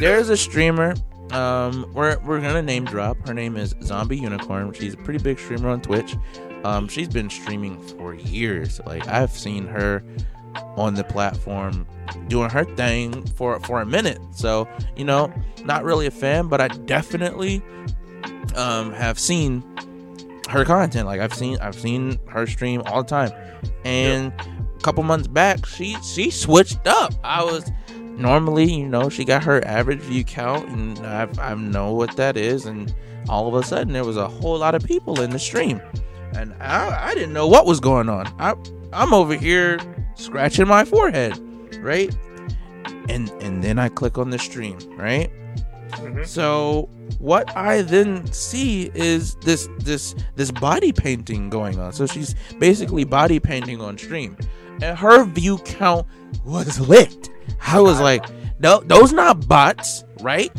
there's 0.00 0.30
a 0.30 0.36
streamer. 0.38 0.94
Um, 1.30 1.92
we're 1.92 2.18
we're 2.20 2.40
gonna 2.40 2.62
name 2.62 2.86
drop. 2.86 3.18
Her 3.28 3.34
name 3.34 3.58
is 3.58 3.74
Zombie 3.82 4.16
Unicorn. 4.16 4.72
She's 4.72 4.94
a 4.94 4.96
pretty 4.96 5.22
big 5.22 5.38
streamer 5.38 5.68
on 5.68 5.82
Twitch. 5.82 6.16
Um, 6.64 6.88
she's 6.88 7.08
been 7.08 7.28
streaming 7.28 7.82
for 7.82 8.14
years. 8.14 8.80
Like 8.86 9.06
I've 9.08 9.32
seen 9.32 9.66
her 9.66 10.02
on 10.76 10.94
the 10.94 11.04
platform 11.04 11.86
doing 12.28 12.50
her 12.50 12.64
thing 12.64 13.26
for 13.28 13.58
for 13.60 13.80
a 13.80 13.86
minute. 13.86 14.18
So 14.32 14.68
you 14.96 15.04
know, 15.04 15.32
not 15.64 15.84
really 15.84 16.06
a 16.06 16.10
fan, 16.10 16.48
but 16.48 16.60
I 16.60 16.68
definitely 16.68 17.62
um 18.56 18.92
have 18.92 19.18
seen 19.18 19.62
her 20.48 20.64
content. 20.64 21.06
Like 21.06 21.20
I've 21.20 21.34
seen 21.34 21.58
I've 21.60 21.74
seen 21.74 22.18
her 22.26 22.46
stream 22.46 22.82
all 22.86 23.02
the 23.02 23.08
time. 23.08 23.32
And 23.84 24.32
a 24.76 24.80
couple 24.82 25.02
months 25.02 25.28
back, 25.28 25.66
she 25.66 25.96
she 26.02 26.30
switched 26.30 26.86
up. 26.86 27.14
I 27.24 27.42
was 27.42 27.70
normally, 27.94 28.72
you 28.72 28.88
know, 28.88 29.08
she 29.08 29.24
got 29.24 29.44
her 29.44 29.64
average 29.66 30.00
view 30.00 30.24
count, 30.24 30.68
and 30.68 30.98
I 31.00 31.28
I 31.38 31.54
know 31.54 31.94
what 31.94 32.16
that 32.16 32.36
is. 32.36 32.66
And 32.66 32.94
all 33.28 33.48
of 33.48 33.54
a 33.54 33.66
sudden, 33.66 33.92
there 33.92 34.04
was 34.04 34.16
a 34.16 34.28
whole 34.28 34.58
lot 34.58 34.74
of 34.74 34.84
people 34.84 35.20
in 35.20 35.30
the 35.30 35.38
stream, 35.38 35.80
and 36.34 36.54
I 36.60 37.10
I 37.10 37.14
didn't 37.14 37.32
know 37.32 37.46
what 37.46 37.66
was 37.66 37.80
going 37.80 38.08
on. 38.08 38.26
I 38.38 38.54
I'm 38.92 39.14
over 39.14 39.34
here 39.34 39.78
scratching 40.14 40.68
my 40.68 40.84
forehead, 40.84 41.38
right? 41.80 42.14
And 43.08 43.30
and 43.40 43.62
then 43.62 43.78
I 43.78 43.88
click 43.88 44.18
on 44.18 44.30
the 44.30 44.38
stream, 44.38 44.78
right? 44.96 45.30
Mhm. 45.92 46.26
So 46.26 46.88
what 47.18 47.54
I 47.56 47.82
then 47.82 48.26
see 48.32 48.90
is 48.94 49.34
this 49.42 49.68
this 49.80 50.14
this 50.36 50.50
body 50.50 50.92
painting 50.92 51.50
going 51.50 51.78
on. 51.78 51.92
So 51.92 52.06
she's 52.06 52.34
basically 52.58 53.04
body 53.04 53.38
painting 53.38 53.80
on 53.80 53.98
stream, 53.98 54.36
and 54.80 54.96
her 54.98 55.24
view 55.24 55.58
count 55.58 56.06
was 56.44 56.80
lit. 56.80 57.28
I 57.66 57.80
was 57.80 58.00
like, 58.00 58.24
no, 58.60 58.80
those 58.80 59.12
not 59.12 59.46
bots, 59.48 60.04
right? 60.20 60.50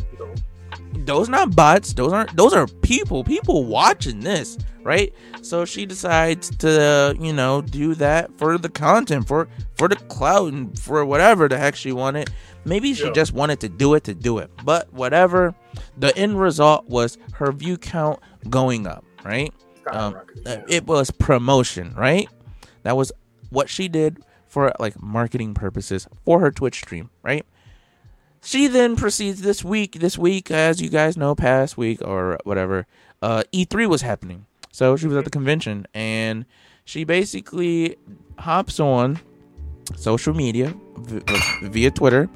Those 1.05 1.29
not 1.29 1.55
bots. 1.55 1.93
Those 1.93 2.13
aren't. 2.13 2.35
Those 2.35 2.53
are 2.53 2.67
people. 2.67 3.23
People 3.23 3.65
watching 3.65 4.19
this, 4.21 4.57
right? 4.83 5.13
So 5.41 5.65
she 5.65 5.85
decides 5.85 6.49
to, 6.57 7.15
you 7.19 7.33
know, 7.33 7.61
do 7.61 7.93
that 7.95 8.37
for 8.37 8.57
the 8.57 8.69
content, 8.69 9.27
for 9.27 9.47
for 9.75 9.87
the 9.87 9.95
clout, 9.95 10.53
and 10.53 10.77
for 10.79 11.03
whatever 11.05 11.47
the 11.47 11.57
heck 11.57 11.75
she 11.75 11.91
wanted. 11.91 12.29
Maybe 12.65 12.93
she 12.93 13.05
Yeah. 13.05 13.11
just 13.13 13.33
wanted 13.33 13.59
to 13.61 13.69
do 13.69 13.93
it 13.95 14.03
to 14.05 14.13
do 14.13 14.37
it. 14.37 14.49
But 14.63 14.91
whatever. 14.93 15.53
The 15.97 16.15
end 16.17 16.39
result 16.39 16.87
was 16.87 17.17
her 17.33 17.51
view 17.51 17.77
count 17.77 18.19
going 18.49 18.87
up, 18.87 19.03
right? 19.25 19.53
Um, 19.91 20.15
uh, 20.45 20.57
it 20.67 20.85
was 20.87 21.11
promotion, 21.11 21.93
right? 21.97 22.29
That 22.83 22.95
was 22.95 23.11
what 23.49 23.69
she 23.69 23.87
did 23.87 24.23
for 24.47 24.71
like 24.79 25.01
marketing 25.01 25.53
purposes 25.55 26.07
for 26.25 26.39
her 26.39 26.51
Twitch 26.51 26.75
stream, 26.77 27.09
right? 27.23 27.45
She 28.43 28.67
then 28.67 28.95
proceeds 28.95 29.41
this 29.41 29.63
week. 29.63 29.99
This 29.99 30.17
week, 30.17 30.51
as 30.51 30.81
you 30.81 30.89
guys 30.89 31.15
know, 31.15 31.33
past 31.33 31.77
week 31.77 31.99
or 32.03 32.37
whatever, 32.43 32.85
uh, 33.21 33.43
E3 33.53 33.87
was 33.87 34.01
happening. 34.01 34.45
So 34.71 34.97
she 34.97 35.07
was 35.07 35.15
at 35.15 35.23
the 35.23 35.29
convention 35.29 35.87
and 35.93 36.45
she 36.83 37.03
basically 37.05 37.95
hops 38.37 38.79
on 38.79 39.19
social 39.95 40.33
media 40.33 40.73
via 41.63 41.91
Twitter 41.91 42.29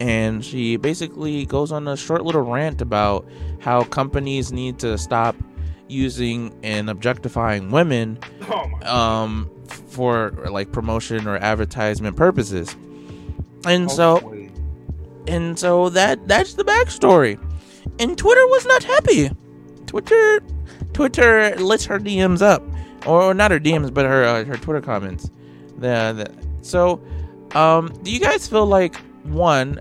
and 0.00 0.44
she 0.44 0.76
basically 0.76 1.46
goes 1.46 1.70
on 1.70 1.86
a 1.86 1.96
short 1.96 2.24
little 2.24 2.42
rant 2.42 2.80
about 2.80 3.26
how 3.60 3.84
companies 3.84 4.52
need 4.52 4.78
to 4.80 4.98
stop 4.98 5.36
using 5.88 6.58
and 6.62 6.90
objectifying 6.90 7.70
women 7.70 8.18
Oh 8.48 8.70
um 8.82 9.50
for 9.68 10.30
like 10.50 10.72
promotion 10.72 11.28
or 11.28 11.36
advertisement 11.36 12.16
purposes 12.16 12.74
and 13.66 13.90
so 13.90 14.43
and 15.26 15.58
so 15.58 15.88
that 15.90 16.26
that's 16.28 16.54
the 16.54 16.64
backstory. 16.64 17.38
And 17.98 18.16
twitter 18.16 18.46
was 18.48 18.66
not 18.66 18.84
happy. 18.84 19.30
Twitter 19.86 20.40
twitter 20.92 21.54
lets 21.56 21.84
her 21.86 21.98
dms 21.98 22.42
up. 22.42 22.62
Or 23.06 23.34
not 23.34 23.50
her 23.50 23.60
dms 23.60 23.92
but 23.92 24.06
her 24.06 24.24
uh, 24.24 24.44
her 24.44 24.56
twitter 24.56 24.80
comments. 24.80 25.30
The, 25.78 26.12
the 26.12 26.64
so 26.64 27.02
um 27.54 27.92
do 28.02 28.10
you 28.10 28.20
guys 28.20 28.48
feel 28.48 28.66
like 28.66 28.96
one 29.24 29.80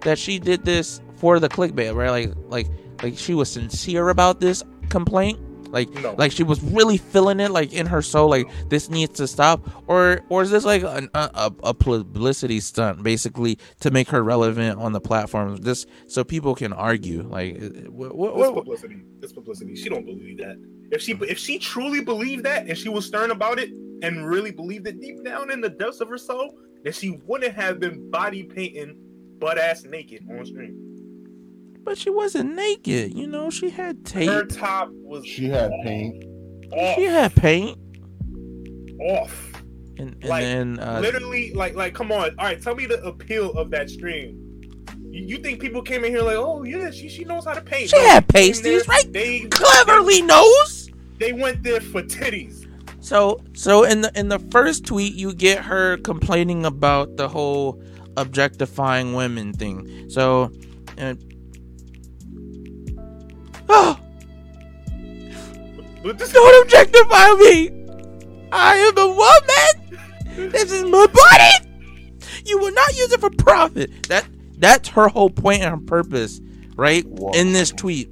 that 0.00 0.18
she 0.18 0.38
did 0.38 0.64
this 0.64 1.00
for 1.16 1.38
the 1.38 1.48
clickbait 1.48 1.94
right? 1.94 2.10
Like 2.10 2.36
like 2.48 2.68
like 3.02 3.18
she 3.18 3.34
was 3.34 3.50
sincere 3.50 4.08
about 4.08 4.40
this 4.40 4.62
complaint 4.88 5.38
like 5.72 5.90
No. 5.94 6.14
like 6.16 6.30
she 6.30 6.44
was 6.44 6.62
really 6.62 6.98
feeling 6.98 7.40
it 7.40 7.50
like 7.50 7.72
in 7.72 7.86
her 7.86 8.02
soul 8.02 8.30
like 8.30 8.48
this 8.68 8.88
needs 8.88 9.16
to 9.18 9.26
stop 9.26 9.60
or 9.88 10.20
or 10.28 10.42
is 10.42 10.50
this 10.50 10.64
like 10.64 10.82
an, 10.84 11.08
a, 11.14 11.30
a 11.34 11.52
a 11.70 11.74
publicity 11.74 12.60
stunt 12.60 13.02
basically 13.02 13.58
to 13.80 13.90
make 13.90 14.08
her 14.10 14.22
relevant 14.22 14.78
on 14.78 14.92
the 14.92 15.00
platform 15.00 15.60
just 15.62 15.88
so 16.06 16.22
people 16.22 16.54
can 16.54 16.72
argue 16.72 17.22
like 17.22 17.56
uh, 17.56 17.68
what, 17.90 18.14
what, 18.14 18.30
It's 18.30 18.38
what, 18.38 18.54
publicity. 18.54 19.02
It's 19.22 19.32
publicity. 19.32 19.74
She 19.74 19.88
don't 19.88 20.04
believe 20.06 20.38
that. 20.38 20.56
If 20.92 21.00
she 21.02 21.12
if 21.22 21.38
she 21.38 21.58
truly 21.58 22.02
believed 22.04 22.44
that 22.44 22.68
and 22.68 22.76
she 22.76 22.88
was 22.88 23.06
stern 23.06 23.30
about 23.30 23.58
it 23.58 23.70
and 24.02 24.26
really 24.26 24.50
believed 24.50 24.86
it 24.86 25.00
deep 25.00 25.24
down 25.24 25.50
in 25.50 25.60
the 25.60 25.70
depths 25.70 26.00
of 26.00 26.08
her 26.08 26.18
soul, 26.18 26.54
then 26.84 26.92
she 26.92 27.18
wouldn't 27.26 27.54
have 27.54 27.80
been 27.80 28.10
body 28.10 28.42
painting 28.42 28.96
butt 29.38 29.58
ass 29.58 29.84
naked 29.84 30.22
on 30.30 30.44
stream. 30.44 30.81
But 31.84 31.98
she 31.98 32.10
wasn't 32.10 32.54
naked 32.54 33.14
you 33.14 33.26
know 33.26 33.50
she 33.50 33.70
had 33.70 34.04
tape 34.04 34.28
Her 34.30 34.44
top 34.44 34.90
was 34.92 35.26
she 35.26 35.48
had 35.48 35.70
paint. 35.84 36.24
off. 36.72 36.94
she 36.96 37.02
had 37.04 37.34
paint 37.34 37.78
off. 39.00 39.62
and, 39.98 40.10
and 40.20 40.24
Like, 40.24 40.42
then 40.44 40.78
uh, 40.78 41.00
Literally, 41.00 41.52
like 41.54 41.74
like 41.74 41.94
come 41.94 42.12
on. 42.12 42.30
All 42.38 42.44
right, 42.46 42.60
tell 42.60 42.74
me 42.74 42.86
the 42.86 43.02
appeal 43.04 43.52
of 43.52 43.70
that 43.70 43.90
stream. 43.90 44.38
You, 45.10 45.26
you 45.26 45.38
think 45.38 45.60
people 45.60 45.82
came 45.82 46.04
in 46.04 46.12
here 46.12 46.22
like, 46.22 46.36
oh 46.36 46.62
yeah, 46.62 46.90
she 46.90 47.08
she 47.08 47.24
knows 47.24 47.44
how 47.44 47.54
to 47.54 47.60
paint. 47.60 47.90
She 47.90 47.96
No, 47.98 48.04
had 48.06 48.28
pasties, 48.28 48.62
there, 48.62 48.80
right? 48.88 49.12
They 49.12 49.40
cleverly 49.50 50.22
knows 50.22 50.90
they 51.18 51.32
went 51.32 51.62
there 51.62 51.80
for 51.80 52.02
titties. 52.02 52.66
So 53.00 53.40
so 53.54 53.84
in 53.84 54.02
the 54.02 54.12
in 54.18 54.28
the 54.28 54.38
first 54.38 54.84
tweet 54.86 55.14
you 55.14 55.34
get 55.34 55.58
her 55.64 55.96
complaining 55.98 56.64
about 56.64 57.16
the 57.16 57.28
whole 57.28 57.82
objectifying 58.16 59.14
women 59.14 59.52
thing. 59.52 60.08
So 60.10 60.50
uh, 60.98 61.14
oh, 63.68 63.98
But 66.02 66.18
this 66.18 66.32
don't 66.32 66.64
objectify 66.64 67.32
me. 67.34 67.70
I 68.52 68.76
am 68.76 68.98
a 68.98 69.08
woman. 69.08 70.50
This 70.50 70.72
is 70.72 70.84
my 70.84 71.06
body. 71.06 71.68
You 72.44 72.58
will 72.58 72.72
not 72.72 72.96
use 72.96 73.12
it 73.12 73.20
for 73.20 73.30
profit. 73.30 74.08
That 74.08 74.26
that's 74.58 74.88
her 74.90 75.08
whole 75.08 75.30
point 75.30 75.62
and 75.62 75.70
her 75.70 75.86
purpose, 75.86 76.40
right? 76.76 77.04
Wow. 77.06 77.32
In 77.34 77.52
this 77.52 77.70
tweet. 77.70 78.10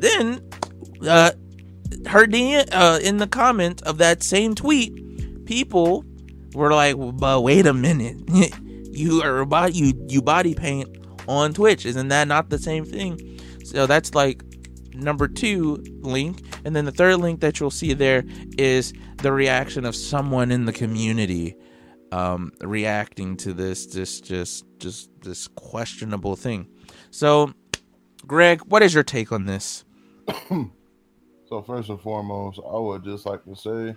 Then 0.00 0.40
uh 1.06 1.32
her 2.06 2.26
DM, 2.26 2.68
uh, 2.72 2.98
in 3.02 3.18
the 3.18 3.26
comments 3.26 3.82
of 3.82 3.98
that 3.98 4.22
same 4.22 4.54
tweet, 4.54 5.44
people 5.44 6.04
were 6.54 6.72
like, 6.72 6.96
"But 6.98 7.42
wait 7.42 7.66
a 7.66 7.74
minute, 7.74 8.16
you 8.92 9.22
are 9.22 9.40
about 9.40 9.74
you 9.74 9.92
you 10.08 10.22
body 10.22 10.54
paint 10.54 10.88
on 11.28 11.52
Twitch, 11.52 11.84
isn't 11.86 12.08
that 12.08 12.28
not 12.28 12.50
the 12.50 12.58
same 12.58 12.84
thing?" 12.84 13.40
So 13.64 13.86
that's 13.86 14.14
like 14.14 14.42
number 14.94 15.28
two 15.28 15.76
link, 16.00 16.42
and 16.64 16.74
then 16.74 16.84
the 16.84 16.92
third 16.92 17.16
link 17.16 17.40
that 17.40 17.60
you'll 17.60 17.70
see 17.70 17.92
there 17.92 18.24
is 18.58 18.92
the 19.18 19.32
reaction 19.32 19.84
of 19.84 19.94
someone 19.94 20.50
in 20.50 20.64
the 20.64 20.72
community 20.72 21.56
um, 22.12 22.52
reacting 22.60 23.36
to 23.38 23.52
this 23.52 23.86
this 23.86 24.20
just 24.20 24.64
just 24.78 25.10
this 25.22 25.46
questionable 25.48 26.36
thing. 26.36 26.66
So, 27.10 27.52
Greg, 28.26 28.60
what 28.66 28.82
is 28.82 28.92
your 28.94 29.04
take 29.04 29.32
on 29.32 29.46
this? 29.46 29.84
So 31.48 31.60
first 31.62 31.88
and 31.88 32.00
foremost, 32.00 32.60
I 32.64 32.78
would 32.78 33.02
just 33.02 33.26
like 33.26 33.42
to 33.44 33.56
say, 33.56 33.96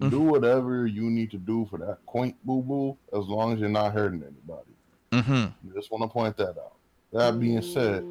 Mm. 0.00 0.10
do 0.10 0.20
whatever 0.20 0.86
you 0.86 1.04
need 1.10 1.30
to 1.30 1.38
do 1.38 1.66
for 1.70 1.78
that 1.78 1.98
quaint 2.04 2.36
boo 2.44 2.62
boo, 2.62 2.98
as 3.18 3.26
long 3.26 3.54
as 3.54 3.60
you're 3.60 3.68
not 3.70 3.92
hurting 3.94 4.22
anybody. 4.22 4.70
Mm-hmm. 5.10 5.74
Just 5.74 5.90
want 5.90 6.02
to 6.02 6.08
point 6.08 6.36
that 6.36 6.50
out. 6.50 6.74
That 7.12 7.40
being 7.40 7.62
said, 7.62 8.04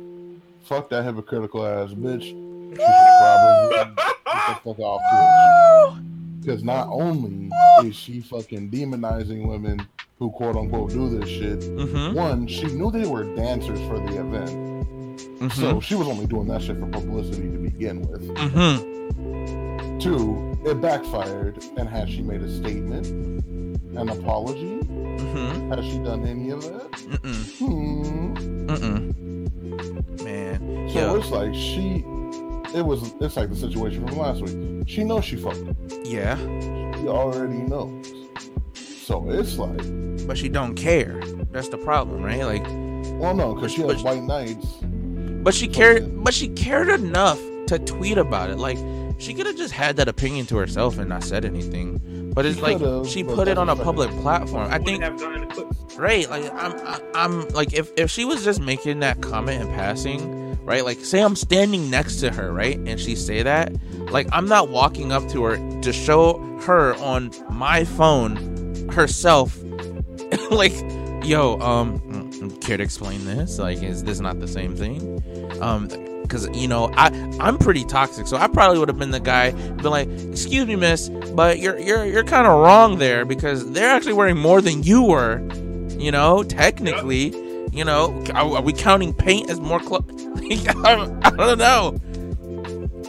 fuck 0.65 0.89
that 0.89 1.03
hypocritical 1.03 1.65
ass 1.65 1.91
bitch. 1.91 2.23
She 2.23 2.29
should 2.75 2.77
probably 3.19 3.75
get 3.77 3.95
the 3.95 4.55
fuck 4.63 4.79
off 4.79 5.01
Twitch. 5.11 6.01
Because 6.41 6.63
not 6.63 6.87
only 6.89 7.49
is 7.83 7.95
she 7.95 8.21
fucking 8.21 8.69
demonizing 8.69 9.47
women 9.47 9.87
who 10.19 10.29
quote 10.31 10.55
unquote 10.55 10.91
do 10.91 11.09
this 11.17 11.29
shit, 11.29 11.59
Mm-hmm. 11.61 12.15
one, 12.15 12.47
she 12.47 12.65
knew 12.67 12.91
they 12.91 13.07
were 13.07 13.23
dancers 13.35 13.79
for 13.87 13.99
the 13.99 14.19
event. 14.19 14.49
Mm-hmm. 15.39 15.49
So 15.49 15.79
she 15.79 15.95
was 15.95 16.07
only 16.07 16.25
doing 16.27 16.47
that 16.47 16.61
shit 16.61 16.79
for 16.79 16.87
publicity 16.87 17.49
to 17.49 17.57
begin 17.57 18.01
with. 18.03 18.27
mm-hmm. 18.35 19.97
Two, 19.99 20.57
it 20.65 20.79
backfired. 20.81 21.63
And 21.77 21.87
has 21.89 22.09
she 22.09 22.21
made 22.21 22.41
a 22.41 22.49
statement? 22.49 23.07
An 23.07 24.09
apology? 24.09 24.79
Mm-hmm. 24.81 25.71
Has 25.71 25.85
she 25.85 25.97
done 25.99 26.25
any 26.27 26.49
of 26.51 26.61
that? 26.63 26.91
Mm-mm. 26.91 27.57
Hmm. 27.57 28.67
Mm-mm. 28.67 29.34
Man. 30.23 30.89
So 30.93 31.15
it's 31.15 31.29
like 31.31 31.53
she, 31.53 32.03
it 32.77 32.85
was, 32.85 33.13
it's 33.21 33.35
like 33.37 33.49
the 33.49 33.55
situation 33.55 34.07
from 34.07 34.17
last 34.17 34.41
week. 34.41 34.83
She 34.87 35.03
knows 35.03 35.25
she 35.25 35.35
fucked. 35.35 35.63
Yeah. 36.03 36.37
She 36.37 37.07
already 37.07 37.57
knows. 37.57 38.13
So 38.73 39.29
it's 39.29 39.57
like, 39.57 40.27
But 40.27 40.37
she 40.37 40.49
don't 40.49 40.75
care. 40.75 41.19
That's 41.51 41.69
the 41.69 41.77
problem, 41.77 42.23
right? 42.23 42.43
Like 42.43 42.65
well, 43.19 43.33
no, 43.35 43.53
because 43.53 43.71
she 43.71 43.81
has 43.83 44.03
white 44.03 44.23
knights. 44.23 44.65
but 45.43 45.53
she 45.53 45.67
cared 45.67 46.23
but 46.23 46.33
she 46.33 46.47
cared 46.49 46.89
enough 46.89 47.39
to 47.67 47.79
tweet 47.79 48.17
about 48.17 48.49
it. 48.49 48.57
Like 48.57 48.77
she 49.17 49.33
could 49.33 49.45
have 49.45 49.55
just 49.57 49.73
had 49.73 49.95
that 49.97 50.07
opinion 50.07 50.45
to 50.47 50.57
herself 50.57 50.97
and 50.97 51.09
not 51.09 51.23
said 51.23 51.45
anything. 51.45 52.31
But 52.33 52.45
it's 52.45 52.57
She 52.57 52.61
like 52.61 53.05
she 53.07 53.23
put 53.23 53.47
it 53.47 53.57
on 53.57 53.69
a 53.69 53.75
public 53.75 54.09
platform. 54.21 54.67
I 54.71 54.79
think 54.79 55.01
have 55.03 55.17
gotten 55.17 55.41
the 55.47 55.53
clips. 55.53 55.95
right 55.97 56.29
like 56.29 56.51
i'm 56.53 56.73
I- 56.85 57.01
i'm 57.15 57.47
like 57.49 57.73
if 57.73 57.91
if 57.95 58.11
she 58.11 58.25
was 58.25 58.43
just 58.43 58.59
making 58.59 58.99
that 58.99 59.21
comment 59.21 59.61
in 59.61 59.67
passing 59.69 60.57
right 60.65 60.83
like 60.83 60.99
say 61.05 61.21
i'm 61.23 61.37
standing 61.37 61.89
next 61.89 62.17
to 62.17 62.31
her 62.31 62.51
right 62.51 62.77
and 62.79 62.99
she 62.99 63.15
say 63.15 63.41
that 63.43 63.71
like 64.11 64.27
i'm 64.33 64.47
not 64.49 64.67
walking 64.67 65.13
up 65.13 65.25
to 65.29 65.43
her 65.45 65.55
to 65.81 65.93
show 65.93 66.37
her 66.63 66.95
on 66.95 67.31
my 67.49 67.85
phone 67.85 68.89
herself 68.91 69.57
like 70.51 70.73
yo 71.23 71.57
um 71.61 71.99
mm, 72.01 72.61
care 72.61 72.75
to 72.75 72.83
explain 72.83 73.23
this 73.25 73.57
like 73.59 73.81
is 73.81 74.03
this 74.03 74.19
not 74.19 74.39
the 74.41 74.47
same 74.49 74.75
thing 74.75 74.99
um 75.61 75.87
because 76.27 76.47
you 76.55 76.67
know 76.67 76.91
i 76.95 77.07
i'm 77.39 77.57
pretty 77.57 77.83
toxic 77.85 78.27
so 78.27 78.37
i 78.37 78.47
probably 78.47 78.77
would 78.77 78.87
have 78.87 78.99
been 78.99 79.11
the 79.11 79.19
guy 79.19 79.51
been 79.51 79.85
like 79.85 80.09
excuse 80.09 80.65
me 80.65 80.75
miss 80.75 81.09
but 81.33 81.59
you're 81.59 81.77
you're 81.79 82.05
you're 82.05 82.23
kind 82.23 82.47
of 82.47 82.53
wrong 82.53 82.97
there 82.97 83.25
because 83.25 83.71
they're 83.71 83.89
actually 83.89 84.13
wearing 84.13 84.37
more 84.37 84.61
than 84.61 84.83
you 84.83 85.03
were 85.03 85.39
you 85.97 86.11
know 86.11 86.43
technically 86.43 87.27
you 87.71 87.83
know 87.83 88.23
are, 88.33 88.57
are 88.57 88.61
we 88.61 88.73
counting 88.73 89.13
paint 89.13 89.49
as 89.49 89.59
more 89.59 89.79
clothes 89.79 90.25
I, 90.51 91.11
I 91.23 91.29
don't 91.31 91.57
know. 91.57 91.99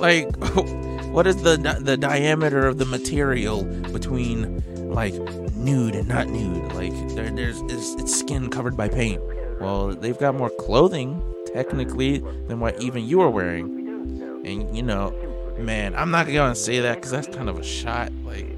Like 0.00 0.34
what 1.12 1.26
is 1.26 1.42
the 1.42 1.56
the 1.80 1.96
diameter 1.96 2.66
of 2.66 2.78
the 2.78 2.86
material 2.86 3.64
between 3.92 4.62
like 4.90 5.14
nude 5.54 5.94
and 5.94 6.08
not 6.08 6.28
nude? 6.28 6.72
Like 6.72 6.92
there, 7.14 7.30
there's 7.30 7.60
it's, 7.62 7.94
it's 8.00 8.18
skin 8.18 8.48
covered 8.48 8.76
by 8.76 8.88
paint. 8.88 9.22
Well 9.60 9.88
they've 9.88 10.18
got 10.18 10.34
more 10.34 10.50
clothing 10.50 11.22
technically 11.56 12.18
than 12.48 12.60
what 12.60 12.78
even 12.82 13.02
you 13.02 13.22
are 13.22 13.30
wearing 13.30 14.42
and 14.44 14.76
you 14.76 14.82
know 14.82 15.10
man 15.58 15.94
i'm 15.94 16.10
not 16.10 16.26
gonna 16.26 16.54
say 16.54 16.80
that 16.80 16.96
because 16.96 17.10
that's 17.10 17.28
kind 17.28 17.48
of 17.48 17.58
a 17.58 17.64
shot 17.64 18.12
like 18.24 18.54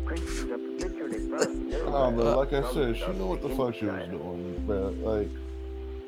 Nah, 1.85 2.11
but 2.11 2.37
like 2.37 2.53
I 2.53 2.73
said, 2.73 2.97
she 2.97 3.07
knew 3.13 3.27
what 3.27 3.41
the 3.41 3.49
fuck 3.51 3.75
she 3.75 3.87
was 3.87 4.09
doing, 4.09 4.63
bro. 4.67 4.95
Like, 5.03 5.31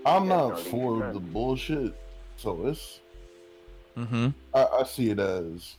I'm 0.05 0.29
not 0.29 0.61
for 0.61 1.11
the 1.12 1.20
bullshit, 1.20 1.94
so 2.37 2.66
it's 2.66 3.00
mm-hmm 3.96 4.29
I, 4.55 4.66
I 4.81 4.85
see 4.85 5.11
it 5.11 5.18
as 5.18 5.76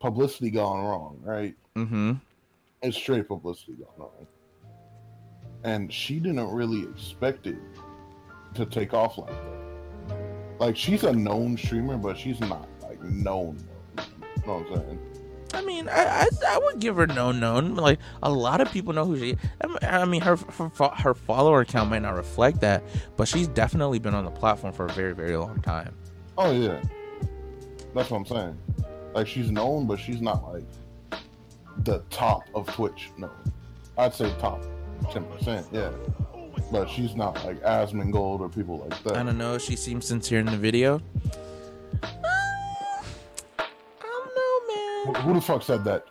publicity 0.00 0.50
gone 0.50 0.84
wrong, 0.84 1.20
right? 1.22 1.54
mm-hmm 1.76 2.14
It's 2.82 2.96
straight 2.96 3.28
publicity 3.28 3.74
gone 3.74 3.88
wrong, 3.98 4.26
and 5.62 5.92
she 5.92 6.18
didn't 6.18 6.50
really 6.50 6.82
expect 6.82 7.46
it 7.46 7.58
to 8.54 8.66
take 8.66 8.94
off 8.94 9.16
like 9.18 9.30
that. 9.30 9.55
Like, 10.58 10.76
she's 10.76 11.04
a 11.04 11.12
known 11.12 11.56
streamer, 11.56 11.96
but 11.96 12.16
she's 12.18 12.40
not 12.40 12.68
like 12.82 13.02
known. 13.02 13.58
You 13.98 14.46
know 14.46 14.58
what 14.58 14.78
I'm 14.78 14.86
saying? 14.86 14.98
I 15.54 15.62
mean, 15.62 15.88
I, 15.88 16.04
I 16.04 16.28
I 16.48 16.58
would 16.58 16.80
give 16.80 16.96
her 16.96 17.06
no 17.06 17.32
known. 17.32 17.76
Like 17.76 17.98
a 18.22 18.30
lot 18.30 18.60
of 18.60 18.70
people 18.70 18.92
know 18.92 19.06
who 19.06 19.16
she. 19.18 19.36
I 19.82 20.04
mean- 20.04 20.20
her 20.20 20.36
her 20.36 20.70
her 20.88 21.14
follower 21.14 21.64
count 21.64 21.88
might 21.88 22.02
not 22.02 22.14
reflect 22.14 22.60
that, 22.60 22.82
but 23.16 23.26
she's 23.28 23.48
definitely 23.48 23.98
been 23.98 24.14
on 24.14 24.24
the 24.24 24.30
platform 24.30 24.72
for 24.74 24.86
a 24.86 24.90
very 24.90 25.14
very 25.14 25.36
long 25.36 25.60
time. 25.62 25.94
Oh 26.36 26.50
yeah, 26.50 26.82
that's 27.94 28.10
what 28.10 28.18
I'm 28.18 28.26
saying. 28.26 28.58
Like 29.14 29.26
she's 29.26 29.50
known, 29.50 29.86
but 29.86 29.98
she's 29.98 30.20
not 30.20 30.52
like 30.52 30.64
the 31.84 32.00
top 32.10 32.42
of 32.54 32.66
Twitch. 32.74 33.10
No, 33.16 33.30
I'd 33.96 34.12
say 34.14 34.30
top 34.38 34.62
ten 35.10 35.24
percent. 35.24 35.66
Yeah, 35.72 35.90
but 36.70 36.88
she's 36.88 37.14
not 37.14 37.42
like 37.44 37.60
Asmongold 37.62 38.40
or 38.40 38.48
people 38.48 38.78
like 38.78 39.02
that. 39.04 39.16
I 39.16 39.22
don't 39.22 39.38
know. 39.38 39.58
She 39.58 39.76
seems 39.76 40.06
sincere 40.06 40.40
in 40.40 40.46
the 40.46 40.56
video. 40.56 41.00
Uh, 42.02 42.08
I 43.58 43.66
don't 44.02 45.14
know, 45.14 45.20
Who 45.22 45.34
the 45.34 45.40
fuck 45.40 45.62
said 45.62 45.84
that? 45.84 46.06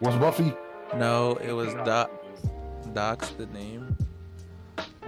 Was 0.00 0.14
Buffy? 0.16 0.52
No, 0.96 1.36
it 1.36 1.52
was 1.52 1.74
Doc. 1.84 2.10
Doc's 2.92 3.30
the 3.30 3.46
name. 3.46 3.96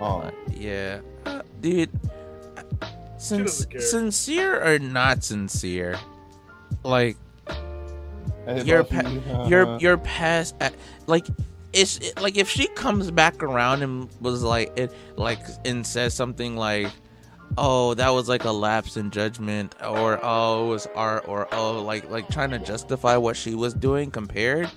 Oh, 0.01 0.21
Uh, 0.21 0.31
yeah, 0.53 1.01
uh, 1.27 1.43
dude. 1.61 1.91
Sin- 3.17 3.49
sincere 3.49 4.63
or 4.65 4.79
not 4.79 5.25
sincere? 5.25 5.99
Like 6.85 7.17
hey, 8.47 8.63
You're 8.63 8.85
Buffy, 8.85 9.19
pa- 9.21 9.43
uh, 9.43 9.49
you're 9.49 9.79
you're 9.81 9.99
past 9.99 10.55
like 11.07 11.27
it's 11.73 11.99
it, 11.99 12.21
like 12.21 12.37
if 12.37 12.49
she 12.49 12.67
comes 12.69 13.11
back 13.11 13.43
around 13.43 13.83
and 13.83 14.09
was 14.21 14.43
like 14.43 14.73
it 14.77 14.93
like 15.17 15.41
and 15.65 15.87
says 15.87 16.15
something 16.15 16.57
like 16.57 16.89
oh 17.57 17.95
that 17.95 18.11
was 18.11 18.29
like 18.29 18.45
a 18.45 18.51
lapse 18.51 18.97
in 18.97 19.11
judgment 19.11 19.75
or 19.83 20.19
oh 20.23 20.67
it 20.67 20.69
was 20.69 20.89
art 20.95 21.27
or 21.29 21.49
oh 21.53 21.83
like 21.83 22.09
like 22.11 22.29
trying 22.29 22.51
to 22.51 22.59
justify 22.59 23.17
what 23.17 23.37
she 23.37 23.55
was 23.55 23.75
doing 23.75 24.11
compared 24.11 24.71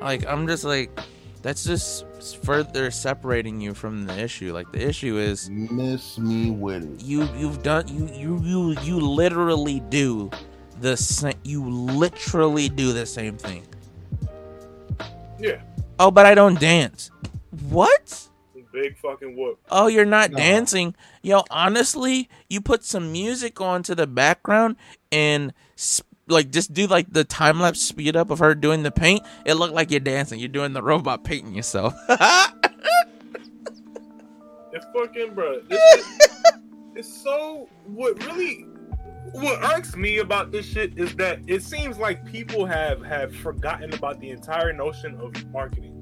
like 0.00 0.26
i'm 0.26 0.46
just 0.46 0.64
like 0.64 0.90
that's 1.46 1.62
just 1.62 2.04
further 2.42 2.90
separating 2.90 3.60
you 3.60 3.72
from 3.72 4.04
the 4.04 4.18
issue. 4.18 4.52
Like 4.52 4.72
the 4.72 4.84
issue 4.84 5.16
is 5.16 5.48
miss 5.48 6.18
me 6.18 6.50
with 6.50 6.82
it. 6.82 7.04
you 7.04 7.28
you've 7.36 7.62
done 7.62 7.86
you 7.86 8.08
you 8.12 8.40
you 8.42 8.80
you 8.80 8.98
literally 8.98 9.78
do 9.88 10.28
the 10.80 10.96
same 10.96 11.34
you 11.44 11.64
literally 11.64 12.68
do 12.68 12.92
the 12.92 13.06
same 13.06 13.36
thing. 13.36 13.64
Yeah, 15.38 15.60
oh 15.98 16.10
but 16.10 16.26
i 16.26 16.34
don't 16.34 16.58
dance 16.60 17.10
what 17.68 18.28
big 18.72 18.96
fucking 18.98 19.36
whoop. 19.36 19.58
oh 19.70 19.86
you're 19.86 20.04
not 20.04 20.30
No. 20.30 20.36
dancing 20.38 20.94
yo 21.22 21.42
honestly 21.50 22.28
you 22.50 22.60
put 22.60 22.84
some 22.84 23.10
music 23.12 23.60
on 23.60 23.82
to 23.84 23.94
the 23.94 24.06
background 24.06 24.76
and 25.10 25.54
sp- 25.80 26.04
like 26.28 26.50
just 26.50 26.74
do 26.74 26.86
like 26.86 27.10
the 27.10 27.24
time 27.24 27.60
lapse 27.60 27.80
speed 27.80 28.16
up 28.16 28.30
of 28.30 28.40
her 28.40 28.54
doing 28.54 28.82
the 28.82 28.90
paint 28.90 29.22
it 29.46 29.54
looked 29.54 29.72
like 29.74 29.90
you're 29.90 30.00
dancing 30.00 30.38
you're 30.40 30.48
doing 30.48 30.72
the 30.74 30.82
robot 30.82 31.24
painting 31.24 31.54
yourself 31.54 31.94
It's 34.72 34.84
fucking 34.94 35.34
bro. 35.34 35.60
This 35.68 35.80
shit, 35.94 36.30
it's 36.94 37.22
so 37.22 37.66
what 37.86 38.22
really 38.26 38.66
what 39.32 39.62
irks 39.76 39.96
me 39.96 40.18
about 40.18 40.52
this 40.52 40.66
shit 40.66 40.98
is 40.98 41.14
that 41.16 41.40
it 41.46 41.62
seems 41.62 41.98
like 41.98 42.24
people 42.24 42.66
have 42.66 43.02
have 43.04 43.34
forgotten 43.34 43.92
about 43.94 44.20
the 44.20 44.30
entire 44.30 44.72
notion 44.72 45.16
of 45.16 45.32
marketing. 45.50 45.92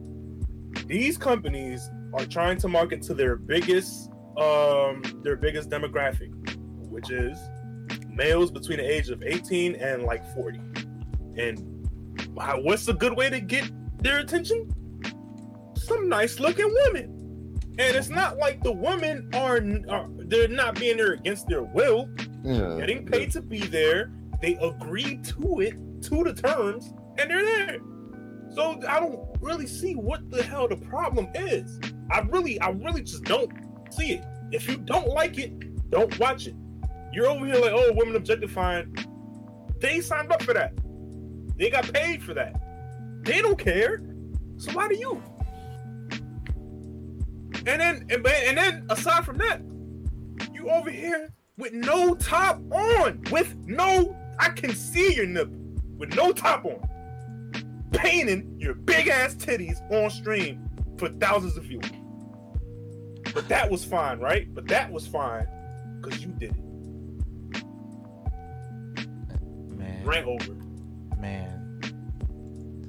These 0.86 1.18
companies 1.18 1.90
are 2.12 2.26
trying 2.26 2.58
to 2.58 2.68
market 2.68 3.02
to 3.02 3.14
their 3.14 3.36
biggest 3.36 4.10
um 4.36 5.02
their 5.22 5.36
biggest 5.36 5.70
demographic, 5.70 6.30
which 6.90 7.10
is 7.10 7.38
males 8.08 8.50
between 8.50 8.78
the 8.78 8.84
age 8.84 9.10
of 9.10 9.22
18 9.22 9.76
and 9.76 10.04
like 10.04 10.24
40. 10.34 10.60
And 11.36 11.88
what's 12.34 12.86
a 12.88 12.94
good 12.94 13.16
way 13.16 13.30
to 13.30 13.40
get 13.40 13.70
their 14.02 14.18
attention? 14.18 14.70
Some 15.76 16.08
nice 16.08 16.38
looking 16.38 16.72
women. 16.84 17.10
And 17.76 17.96
it's 17.96 18.08
not 18.08 18.38
like 18.38 18.62
the 18.62 18.72
women 18.72 19.28
are, 19.34 19.60
are 19.88 20.08
they're 20.16 20.46
not 20.46 20.76
being 20.76 20.96
there 20.96 21.14
against 21.14 21.48
their 21.48 21.64
will, 21.64 22.08
Yeah, 22.44 22.76
getting 22.78 23.06
paid 23.06 23.30
to 23.32 23.40
be 23.40 23.60
there. 23.60 24.12
They 24.42 24.56
agreed 24.56 25.24
to 25.24 25.60
it, 25.60 25.74
to 26.02 26.24
the 26.24 26.34
terms, 26.34 26.92
and 27.18 27.30
they're 27.30 27.44
there. 27.44 27.78
So 28.54 28.80
I 28.86 29.00
don't 29.00 29.26
really 29.40 29.66
see 29.66 29.94
what 29.94 30.30
the 30.30 30.42
hell 30.42 30.68
the 30.68 30.76
problem 30.76 31.28
is. 31.34 31.80
I 32.10 32.20
really, 32.20 32.60
I 32.60 32.68
really 32.68 33.02
just 33.02 33.24
don't 33.24 33.50
see 33.90 34.12
it. 34.12 34.24
If 34.52 34.68
you 34.68 34.76
don't 34.76 35.08
like 35.08 35.38
it, 35.38 35.90
don't 35.90 36.16
watch 36.18 36.46
it. 36.46 36.54
You're 37.12 37.26
over 37.26 37.46
here 37.46 37.56
like, 37.56 37.72
oh, 37.72 37.92
women 37.94 38.14
objectifying. 38.14 38.94
They 39.80 40.00
signed 40.00 40.30
up 40.30 40.42
for 40.42 40.54
that. 40.54 40.72
They 41.56 41.70
got 41.70 41.92
paid 41.92 42.22
for 42.22 42.34
that. 42.34 42.54
They 43.22 43.40
don't 43.40 43.58
care. 43.58 44.02
So 44.56 44.72
why 44.72 44.88
do 44.88 44.96
you? 44.96 45.22
And 47.66 47.80
then, 47.80 48.06
and, 48.10 48.26
and 48.26 48.58
then, 48.58 48.86
aside 48.90 49.24
from 49.24 49.38
that, 49.38 49.62
you 50.52 50.68
over 50.68 50.90
here 50.90 51.33
with 51.56 51.72
no 51.72 52.14
top 52.14 52.60
on, 52.72 53.22
with 53.30 53.54
no, 53.66 54.16
I 54.38 54.48
can 54.50 54.74
see 54.74 55.14
your 55.14 55.26
nipple, 55.26 55.56
with 55.96 56.14
no 56.16 56.32
top 56.32 56.64
on, 56.64 56.82
painting 57.92 58.56
your 58.58 58.74
big 58.74 59.08
ass 59.08 59.34
titties 59.34 59.78
on 59.92 60.10
stream 60.10 60.68
for 60.98 61.08
thousands 61.08 61.56
of 61.56 61.64
views. 61.64 61.84
But 63.32 63.48
that 63.48 63.70
was 63.70 63.84
fine, 63.84 64.18
right? 64.18 64.52
But 64.52 64.66
that 64.68 64.90
was 64.90 65.06
fine 65.06 65.46
because 66.00 66.24
you 66.24 66.32
did 66.32 66.50
it. 66.50 67.64
man 69.76 70.04
Rant 70.04 70.26
over. 70.26 70.54
man 71.18 71.80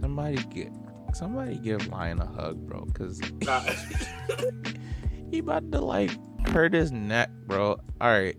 somebody 0.02 0.36
get 0.54 0.72
somebody 1.14 1.58
give 1.58 1.88
lion 1.88 2.20
a 2.22 2.26
hug 2.26 2.58
bro 2.68 2.86
because 2.86 3.20
Nah. 3.42 3.62
he 5.32 5.40
about 5.40 5.72
to 5.72 5.80
like 5.80 6.12
hurt 6.48 6.74
his 6.74 6.92
neck, 6.92 7.30
bro. 7.48 7.80
All 8.02 8.10
right, 8.12 8.36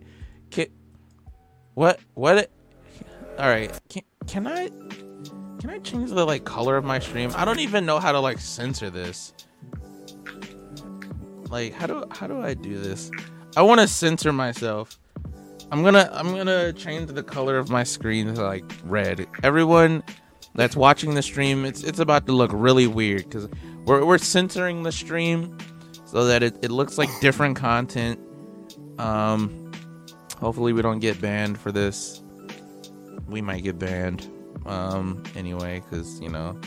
what 1.77 2.01
what? 2.15 2.51
All 3.39 3.49
right, 3.49 3.71
can 3.91 4.03
can 4.27 4.47
I 4.47 4.69
can 5.61 5.69
I 5.69 5.79
change 5.81 6.11
the 6.11 6.25
like 6.25 6.45
color 6.45 6.79
of 6.79 6.85
my 6.85 6.99
stream? 6.99 7.31
I 7.37 7.45
don't 7.45 7.61
even 7.61 7.85
know 7.85 7.99
how 7.99 8.13
to 8.13 8.19
like 8.19 8.39
censor 8.39 8.89
this. 8.89 9.35
Like 11.51 11.75
how 11.75 11.87
do 11.87 12.05
how 12.11 12.27
do 12.27 12.41
I 12.41 12.55
do 12.55 12.79
this? 12.79 13.11
I 13.59 13.63
want 13.63 13.83
to 13.83 13.89
censor 13.89 14.33
myself. 14.33 14.99
I'm 15.71 15.83
gonna 15.83 16.09
I'm 16.15 16.35
gonna 16.35 16.73
change 16.73 17.11
the 17.11 17.23
color 17.23 17.59
of 17.59 17.69
my 17.69 17.85
screen 17.85 18.35
to 18.35 18.43
like 18.43 18.65
red. 18.85 19.27
Everyone 19.43 20.03
that's 20.55 20.77
watching 20.77 21.15
the 21.15 21.23
stream, 21.23 21.67
it's 21.67 21.85
it's 21.85 21.99
about 21.99 22.27
to 22.27 22.33
look 22.33 22.53
really 22.55 22.87
weird 22.87 23.25
because 23.25 23.49
we're 23.85 24.03
we're 24.03 24.17
censoring 24.17 24.83
the 24.83 24.93
stream 24.93 25.59
so 26.07 26.25
that 26.25 26.43
it, 26.43 26.57
it 26.63 26.71
looks 26.71 26.97
like 26.97 27.11
different 27.21 27.57
content. 27.57 28.19
Um, 28.99 29.66
hopefully 30.39 30.73
we 30.73 30.83
don't 30.83 31.01
get 31.01 31.21
banned 31.21 31.59
for 31.59 31.73
this. 31.73 32.23
We 33.29 33.41
might 33.41 33.63
get 33.63 33.79
banned. 33.79 34.31
Um, 34.67 35.23
anyway, 35.35 35.81
because 35.81 36.21
you 36.21 36.29
know, 36.29 36.59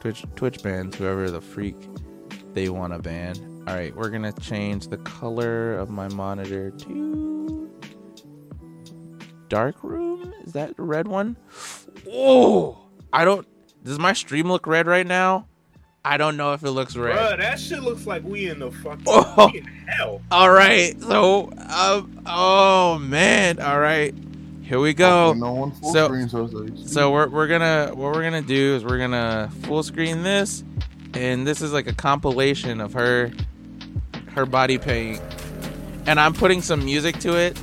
Twitch 0.00 0.24
Twitch 0.36 0.62
bans 0.62 0.96
whoever 0.96 1.30
the 1.30 1.40
freak 1.40 1.76
they 2.54 2.68
want 2.68 2.92
to 2.92 2.98
ban. 2.98 3.36
All 3.66 3.74
right, 3.74 3.94
we're 3.94 4.10
gonna 4.10 4.32
change 4.32 4.88
the 4.88 4.98
color 4.98 5.74
of 5.74 5.90
my 5.90 6.08
monitor 6.08 6.70
to 6.70 7.70
dark 9.48 9.82
room. 9.82 10.32
Is 10.44 10.52
that 10.52 10.76
the 10.76 10.82
red 10.82 11.08
one? 11.08 11.36
Oh, 12.10 12.78
I 13.12 13.24
don't. 13.24 13.46
Does 13.82 13.98
my 13.98 14.12
stream 14.12 14.48
look 14.48 14.66
red 14.66 14.86
right 14.86 15.06
now? 15.06 15.47
I 16.10 16.16
don't 16.16 16.36
know 16.38 16.54
if 16.54 16.62
it 16.62 16.70
looks 16.70 16.96
red. 16.96 17.16
Bruh, 17.18 17.36
that 17.36 17.60
shit 17.60 17.82
looks 17.82 18.06
like 18.06 18.24
we 18.24 18.48
in 18.48 18.60
the 18.60 18.70
fucking 18.70 19.04
Oh. 19.06 19.50
hell. 19.86 20.22
All 20.30 20.50
right, 20.50 20.98
so 21.02 21.50
um, 21.68 22.22
oh 22.26 22.98
man, 22.98 23.60
all 23.60 23.78
right, 23.78 24.14
here 24.62 24.78
we 24.80 24.94
go. 24.94 25.34
no 25.34 25.52
one 25.52 25.72
full 25.72 25.92
so- 25.92 26.06
screen, 26.06 26.28
so 26.30 26.44
like, 26.44 26.72
So 26.88 27.10
we're 27.10 27.28
we're 27.28 27.46
gonna 27.46 27.88
what 27.94 28.14
we're 28.14 28.22
gonna 28.22 28.40
do 28.40 28.74
is 28.76 28.84
we're 28.84 28.98
gonna 28.98 29.50
full 29.64 29.82
screen 29.82 30.22
this, 30.22 30.64
and 31.12 31.46
this 31.46 31.60
is 31.60 31.72
like 31.74 31.86
a 31.88 31.94
compilation 31.94 32.80
of 32.80 32.94
her 32.94 33.30
her 34.34 34.46
body 34.46 34.78
paint, 34.78 35.20
and 36.06 36.18
I'm 36.18 36.32
putting 36.32 36.62
some 36.62 36.84
music 36.84 37.18
to 37.20 37.36
it, 37.36 37.60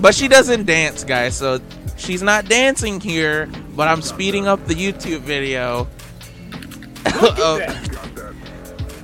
but 0.00 0.14
she 0.14 0.28
doesn't 0.28 0.66
dance, 0.66 1.02
guys. 1.02 1.36
So 1.36 1.60
she's 1.96 2.22
not 2.22 2.44
dancing 2.48 3.00
here, 3.00 3.48
but 3.74 3.88
I'm 3.88 4.02
speeding 4.02 4.46
up 4.46 4.64
the 4.66 4.74
YouTube 4.74 5.20
video. 5.20 5.88
Look 7.20 7.38
of- 7.38 7.60
at 7.60 7.84
that. 7.84 8.34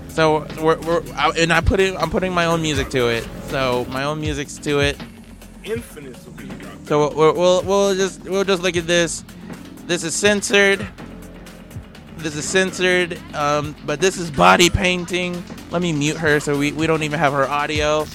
so 0.09 0.46
we're, 0.62 0.78
we're 0.80 1.02
I- 1.14 1.33
and 1.38 1.52
I 1.52 1.61
put 1.61 1.80
it 1.80 1.94
I'm 1.96 2.11
putting 2.11 2.33
my 2.33 2.46
own 2.46 2.62
music 2.62 2.88
to 2.90 3.09
it. 3.09 3.26
So 3.48 3.85
my 3.90 4.04
own 4.04 4.20
music's 4.20 4.57
to 4.59 4.80
it. 4.80 4.96
Infinite. 5.64 6.16
So 6.87 7.09
we'll, 7.14 7.35
we'll 7.35 7.62
we'll 7.62 7.94
just 7.94 8.22
we'll 8.24 8.44
just 8.44 8.62
look 8.62 8.76
at 8.76 8.87
this. 8.87 9.24
This 9.87 10.04
is 10.04 10.14
censored. 10.14 10.87
This 12.18 12.37
is 12.37 12.44
censored. 12.46 13.18
Um, 13.35 13.74
but 13.87 14.00
this 14.00 14.18
is 14.18 14.30
body 14.30 14.68
painting. 14.70 15.42
Let 15.70 15.83
me 15.83 15.92
mute 15.92 16.16
her 16.18 16.40
so 16.40 16.57
we, 16.59 16.72
we 16.72 16.87
don't 16.87 17.02
even 17.02 17.18
have 17.18 17.33
her 17.33 17.48
audio. 17.48 18.07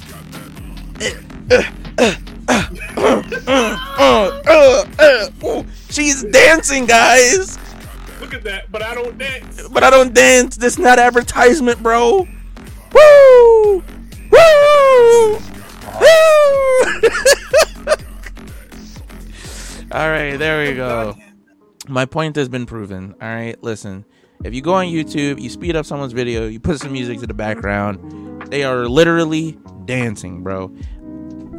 She's 5.89 6.23
dancing, 6.23 6.85
guys. 6.85 7.57
Look 8.29 8.37
at 8.37 8.43
that, 8.43 8.71
but 8.71 8.83
I 8.83 8.93
don't 8.93 9.17
dance. 9.17 9.67
But 9.69 9.83
I 9.83 9.89
don't 9.89 10.13
dance. 10.13 10.55
This 10.55 10.77
not 10.77 10.99
advertisement, 10.99 11.81
bro. 11.81 12.27
Woo! 12.93 13.73
Woo! 13.73 13.81
Woo! 14.29 15.33
All 19.91 20.11
right, 20.11 20.37
there 20.37 20.63
we 20.63 20.75
go. 20.75 21.17
My 21.87 22.05
point 22.05 22.35
has 22.35 22.47
been 22.47 22.67
proven. 22.67 23.15
All 23.19 23.27
right, 23.27 23.55
listen. 23.63 24.05
If 24.43 24.53
you 24.53 24.61
go 24.61 24.75
on 24.75 24.85
YouTube, 24.85 25.41
you 25.41 25.49
speed 25.49 25.75
up 25.75 25.87
someone's 25.87 26.13
video, 26.13 26.45
you 26.45 26.59
put 26.59 26.79
some 26.79 26.91
music 26.91 27.19
to 27.21 27.25
the 27.25 27.33
background, 27.33 28.43
they 28.51 28.63
are 28.63 28.87
literally 28.87 29.57
dancing, 29.85 30.43
bro. 30.43 30.71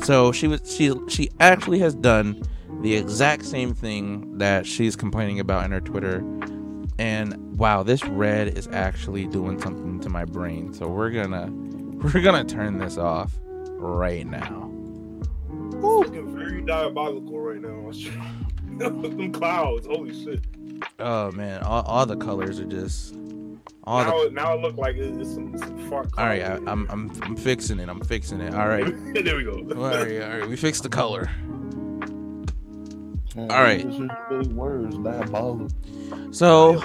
So 0.04 0.30
she 0.30 0.46
was 0.46 0.72
she 0.72 0.94
she 1.08 1.30
actually 1.40 1.80
has 1.80 1.96
done 1.96 2.40
the 2.82 2.94
exact 2.94 3.44
same 3.44 3.74
thing 3.74 4.38
that 4.38 4.66
she's 4.66 4.94
complaining 4.94 5.40
about 5.40 5.64
in 5.64 5.72
her 5.72 5.80
Twitter. 5.80 6.24
And 7.00 7.56
wow, 7.58 7.82
this 7.82 8.04
red 8.04 8.58
is 8.58 8.68
actually 8.72 9.26
doing 9.26 9.58
something 9.58 10.00
to 10.00 10.10
my 10.10 10.26
brain. 10.26 10.74
So 10.74 10.86
we're 10.86 11.08
gonna 11.08 11.48
we're 12.04 12.20
gonna 12.20 12.44
turn 12.44 12.76
this 12.78 12.98
off 12.98 13.32
right 13.46 14.26
now. 14.26 14.70
It's 15.48 15.82
looking 15.82 16.36
very 16.36 16.60
diabolical 16.60 17.40
right 17.40 17.58
now. 17.58 17.90
Them 18.78 19.32
clouds, 19.32 19.86
holy 19.86 20.12
shit. 20.12 20.44
Oh 20.98 21.32
man, 21.32 21.62
all, 21.62 21.82
all 21.84 22.04
the 22.04 22.16
colors 22.16 22.60
are 22.60 22.66
just 22.66 23.14
all 23.84 24.04
now, 24.04 24.10
the. 24.10 24.26
it, 24.26 24.32
now 24.34 24.52
it 24.52 24.60
look 24.60 24.76
like 24.76 24.96
it's 24.96 25.32
some, 25.32 25.56
some 25.56 25.88
fart. 25.88 26.10
All 26.18 26.26
right, 26.26 26.42
I, 26.42 26.56
I'm 26.66 26.86
I'm 26.90 27.10
I'm 27.22 27.34
fixing 27.34 27.80
it. 27.80 27.88
I'm 27.88 28.00
fixing 28.00 28.42
it. 28.42 28.54
All 28.54 28.68
right, 28.68 28.84
there 29.24 29.36
we 29.36 29.44
go. 29.44 29.52
all 29.52 29.88
right, 29.88 30.20
all 30.20 30.38
right. 30.40 30.48
We 30.48 30.56
fixed 30.56 30.82
the 30.82 30.90
color. 30.90 31.30
All 33.36 33.46
right. 33.48 33.86
Big 34.28 34.52
words, 34.52 34.96
diabolical. 34.98 35.68
So, 36.32 36.82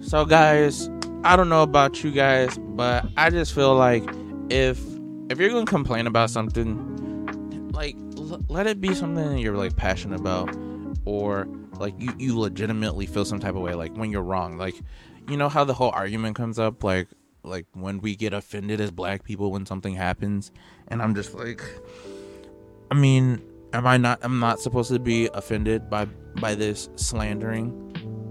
so 0.00 0.24
guys, 0.24 0.88
I 1.24 1.36
don't 1.36 1.48
know 1.48 1.62
about 1.62 2.02
you 2.02 2.10
guys, 2.10 2.56
but 2.58 3.06
I 3.16 3.30
just 3.30 3.52
feel 3.54 3.74
like 3.74 4.04
if 4.48 4.80
if 5.28 5.38
you're 5.38 5.50
gonna 5.50 5.66
complain 5.66 6.06
about 6.06 6.30
something, 6.30 7.70
like 7.72 7.96
l- 8.16 8.44
let 8.48 8.66
it 8.66 8.80
be 8.80 8.94
something 8.94 9.28
that 9.34 9.40
you're 9.40 9.56
like 9.56 9.76
passionate 9.76 10.20
about, 10.20 10.54
or 11.04 11.48
like 11.78 11.94
you 11.98 12.12
you 12.18 12.38
legitimately 12.38 13.06
feel 13.06 13.24
some 13.24 13.40
type 13.40 13.54
of 13.54 13.60
way, 13.62 13.74
like 13.74 13.94
when 13.96 14.10
you're 14.10 14.22
wrong, 14.22 14.56
like 14.56 14.76
you 15.28 15.36
know 15.36 15.48
how 15.48 15.64
the 15.64 15.74
whole 15.74 15.90
argument 15.90 16.36
comes 16.36 16.58
up, 16.58 16.84
like 16.84 17.08
like 17.42 17.66
when 17.74 18.00
we 18.00 18.16
get 18.16 18.32
offended 18.32 18.80
as 18.80 18.90
black 18.90 19.24
people 19.24 19.50
when 19.52 19.66
something 19.66 19.94
happens, 19.94 20.52
and 20.88 21.02
I'm 21.02 21.14
just 21.14 21.34
like, 21.34 21.62
I 22.90 22.94
mean, 22.94 23.42
am 23.72 23.86
I 23.86 23.96
not? 23.96 24.18
I'm 24.22 24.38
not 24.38 24.60
supposed 24.60 24.90
to 24.92 24.98
be 24.98 25.28
offended 25.34 25.88
by 25.90 26.06
by 26.40 26.54
this 26.54 26.88
slandering. 26.96 27.82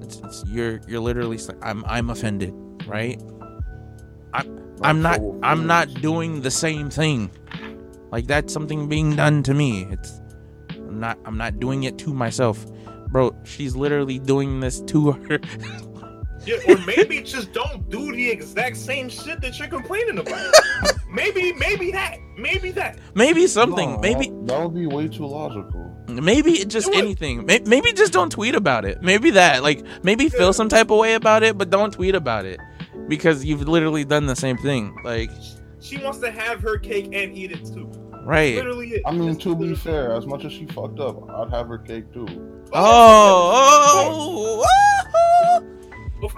It's, 0.01 0.17
it's 0.19 0.43
you're 0.47 0.81
you're 0.87 0.99
literally 0.99 1.37
sl- 1.37 1.53
I'm 1.61 1.83
I'm 1.85 2.09
offended, 2.09 2.53
right? 2.87 3.21
I'm 4.81 5.01
not 5.01 5.17
full 5.17 5.35
of 5.37 5.43
I'm 5.43 5.67
not 5.67 5.93
doing 6.01 6.41
the 6.41 6.51
same 6.51 6.89
thing. 6.89 7.31
Like 8.11 8.27
that's 8.27 8.53
something 8.53 8.87
being 8.87 9.15
done 9.15 9.43
to 9.43 9.53
me. 9.53 9.87
It's 9.89 10.21
I'm 10.75 10.99
not 10.99 11.17
I'm 11.25 11.37
not 11.37 11.59
doing 11.59 11.83
it 11.83 11.97
to 11.99 12.13
myself. 12.13 12.65
Bro, 13.09 13.35
she's 13.43 13.75
literally 13.75 14.19
doing 14.19 14.59
this 14.59 14.81
to 14.81 15.11
her. 15.11 15.39
Yeah, 16.45 16.57
or 16.67 16.77
maybe 16.85 17.21
just 17.21 17.53
don't 17.53 17.89
do 17.89 18.11
the 18.11 18.29
exact 18.29 18.77
same 18.77 19.09
shit 19.09 19.41
that 19.41 19.57
you're 19.57 19.67
complaining 19.67 20.19
about. 20.19 20.53
maybe, 21.11 21.53
maybe 21.53 21.91
that. 21.91 22.17
Maybe 22.37 22.71
that. 22.71 22.99
maybe 23.15 23.47
something. 23.47 23.93
No, 23.93 23.99
maybe 23.99 24.25
that, 24.29 24.47
that 24.47 24.61
would 24.63 24.73
be 24.75 24.85
way 24.87 25.07
too 25.07 25.25
logical. 25.25 25.95
maybe 26.09 26.65
just 26.65 26.91
Do 26.91 26.97
it. 26.97 27.03
anything. 27.03 27.45
May- 27.45 27.61
Maybe 27.65 27.93
just 27.93 28.11
don't 28.13 28.29
tweet 28.31 28.55
about 28.55 28.83
it. 28.85 29.01
Maybe 29.01 29.31
that. 29.31 29.63
Like 29.63 29.85
maybe 30.03 30.27
feel 30.29 30.51
some 30.53 30.67
type 30.69 30.91
of 30.91 30.97
way 30.99 31.13
about 31.13 31.43
it, 31.43 31.57
but 31.57 31.69
don't 31.69 31.93
tweet 31.93 32.13
about 32.15 32.45
it 32.45 32.59
because 33.07 33.45
you've 33.45 33.67
literally 33.67 34.03
done 34.03 34.25
the 34.25 34.35
same 34.35 34.57
thing. 34.57 34.95
Like 35.05 35.31
She 35.79 35.97
wants 35.97 36.19
to 36.19 36.29
have 36.31 36.59
her 36.61 36.77
cake 36.77 37.05
and 37.13 37.33
eat 37.37 37.51
it 37.53 37.65
too. 37.65 37.89
right. 38.25 38.55
Literally, 38.55 38.89
it. 38.95 39.01
I 39.05 39.11
mean, 39.11 39.27
That's 39.31 39.43
to 39.43 39.55
be 39.55 39.61
literally- 39.67 39.75
fair, 39.77 40.11
as 40.13 40.25
much 40.25 40.43
as 40.43 40.51
she 40.51 40.65
fucked 40.65 40.99
up, 40.99 41.29
I'd 41.29 41.49
have 41.51 41.67
her 41.69 41.77
cake 41.77 42.11
too. 42.13 42.27
Oh, 42.73 43.51
oh, 43.53 44.65
oh, 44.65 44.65
Oh, 45.15 45.15
oh, 45.15 45.61
oh. 46.23 46.31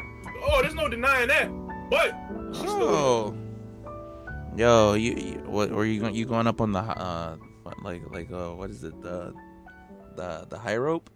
oh. 0.51 0.61
there's 0.61 0.75
no 0.75 0.87
denying 0.89 1.29
that. 1.29 1.49
But 1.89 2.13
she's 2.53 2.59
still. 2.69 2.83
oh. 2.83 3.37
Yo, 4.57 4.93
you, 4.95 5.13
you 5.13 5.33
what 5.45 5.69
were 5.69 5.85
you 5.85 5.99
going? 5.99 6.15
You 6.15 6.25
going 6.25 6.47
up 6.47 6.59
on 6.61 6.71
the 6.71 6.79
uh, 6.79 7.35
what, 7.61 7.79
like 7.83 8.01
like 8.11 8.31
uh, 8.31 8.49
what 8.55 8.71
is 8.71 8.83
it 8.83 8.99
the 9.03 9.31
the 10.15 10.47
the 10.49 10.57
high 10.57 10.77
rope? 10.77 11.11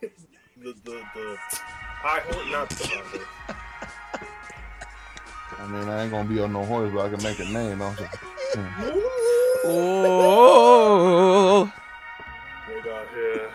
The 0.60 0.74
the 0.82 1.00
the 1.14 1.36
high 1.38 2.18
horse, 2.18 2.50
not 2.50 2.68
the 2.70 2.86
high 2.88 2.96
horse. 2.96 3.22
I 5.60 5.66
mean, 5.68 5.88
I 5.88 6.02
ain't 6.02 6.10
gonna 6.10 6.28
be 6.28 6.40
on 6.40 6.52
no 6.52 6.64
horse, 6.64 6.90
but 6.92 7.06
I 7.06 7.10
can 7.14 7.22
make 7.22 7.38
a 7.38 7.44
name. 7.44 7.80
I 7.80 7.90
was 7.90 8.00
like, 8.00 8.16
hmm. 8.16 8.90
Oh, 9.64 11.72
They 12.66 12.80
got 12.80 13.06
here. 13.14 13.50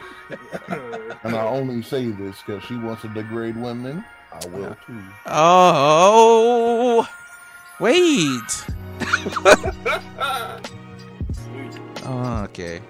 And 1.25 1.35
I 1.35 1.45
only 1.45 1.81
say 1.81 2.09
this 2.11 2.37
because 2.45 2.63
she 2.63 2.77
wants 2.77 3.01
to 3.01 3.09
degrade 3.09 3.57
women. 3.57 4.05
I 4.31 4.45
will 4.47 4.77
too. 4.87 5.01
oh, 5.25 7.05
wait. 7.79 8.65
Oh, 12.05 12.43
okay. 12.43 12.81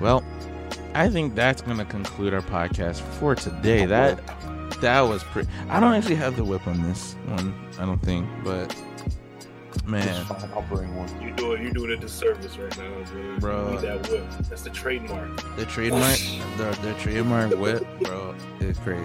Well, 0.00 0.24
I 0.94 1.08
think 1.08 1.34
that's 1.34 1.62
gonna 1.62 1.84
conclude 1.84 2.34
our 2.34 2.40
podcast 2.40 3.00
for 3.00 3.34
today. 3.34 3.86
That 3.86 4.20
that 4.80 5.00
was 5.02 5.22
pretty. 5.22 5.48
I 5.68 5.78
don't 5.78 5.94
actually 5.94 6.16
have 6.16 6.36
the 6.36 6.44
whip 6.44 6.66
on 6.66 6.82
this 6.82 7.14
one. 7.26 7.54
I 7.78 7.86
don't 7.86 8.02
think, 8.02 8.26
but 8.42 8.74
man, 9.86 10.24
fine, 10.24 10.50
I'll 10.54 10.62
bring 10.62 10.94
one. 10.94 11.08
You 11.22 11.32
do 11.32 11.52
it. 11.52 11.60
You 11.60 11.70
doing 11.72 11.92
a 11.92 11.96
disservice 11.96 12.56
right 12.58 12.76
now, 12.78 13.04
bro. 13.04 13.38
Bro. 13.38 13.80
That 13.80 14.08
whip. 14.08 14.24
That's 14.48 14.62
the 14.62 14.70
trademark. 14.70 15.56
the 15.56 15.66
trademark, 15.66 16.18
the 16.56 16.78
the 16.82 16.94
trademark 16.98 17.52
whip, 17.58 17.86
bro, 18.02 18.34
It's 18.60 18.78
crazy. 18.78 19.04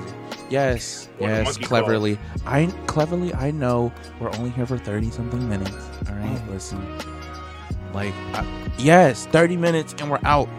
Yes, 0.50 1.10
Or 1.20 1.28
yes, 1.28 1.46
monkey 1.46 1.64
cleverly. 1.64 2.20
I 2.46 2.68
cleverly, 2.88 3.34
I 3.34 3.52
know 3.52 3.92
we're 4.20 4.34
only 4.36 4.52
here 4.52 4.66
for 4.66 4.78
thirty 4.78 5.10
something 5.10 5.48
minutes. 5.50 5.76
All 6.08 6.16
right, 6.16 6.38
mm. 6.38 6.50
listen. 6.50 6.86
Like, 7.96 8.14
I, 8.34 8.46
yes, 8.78 9.26
30 9.28 9.56
minutes 9.56 9.96
and 10.00 10.12
we're 10.12 10.20
out. 10.26 10.50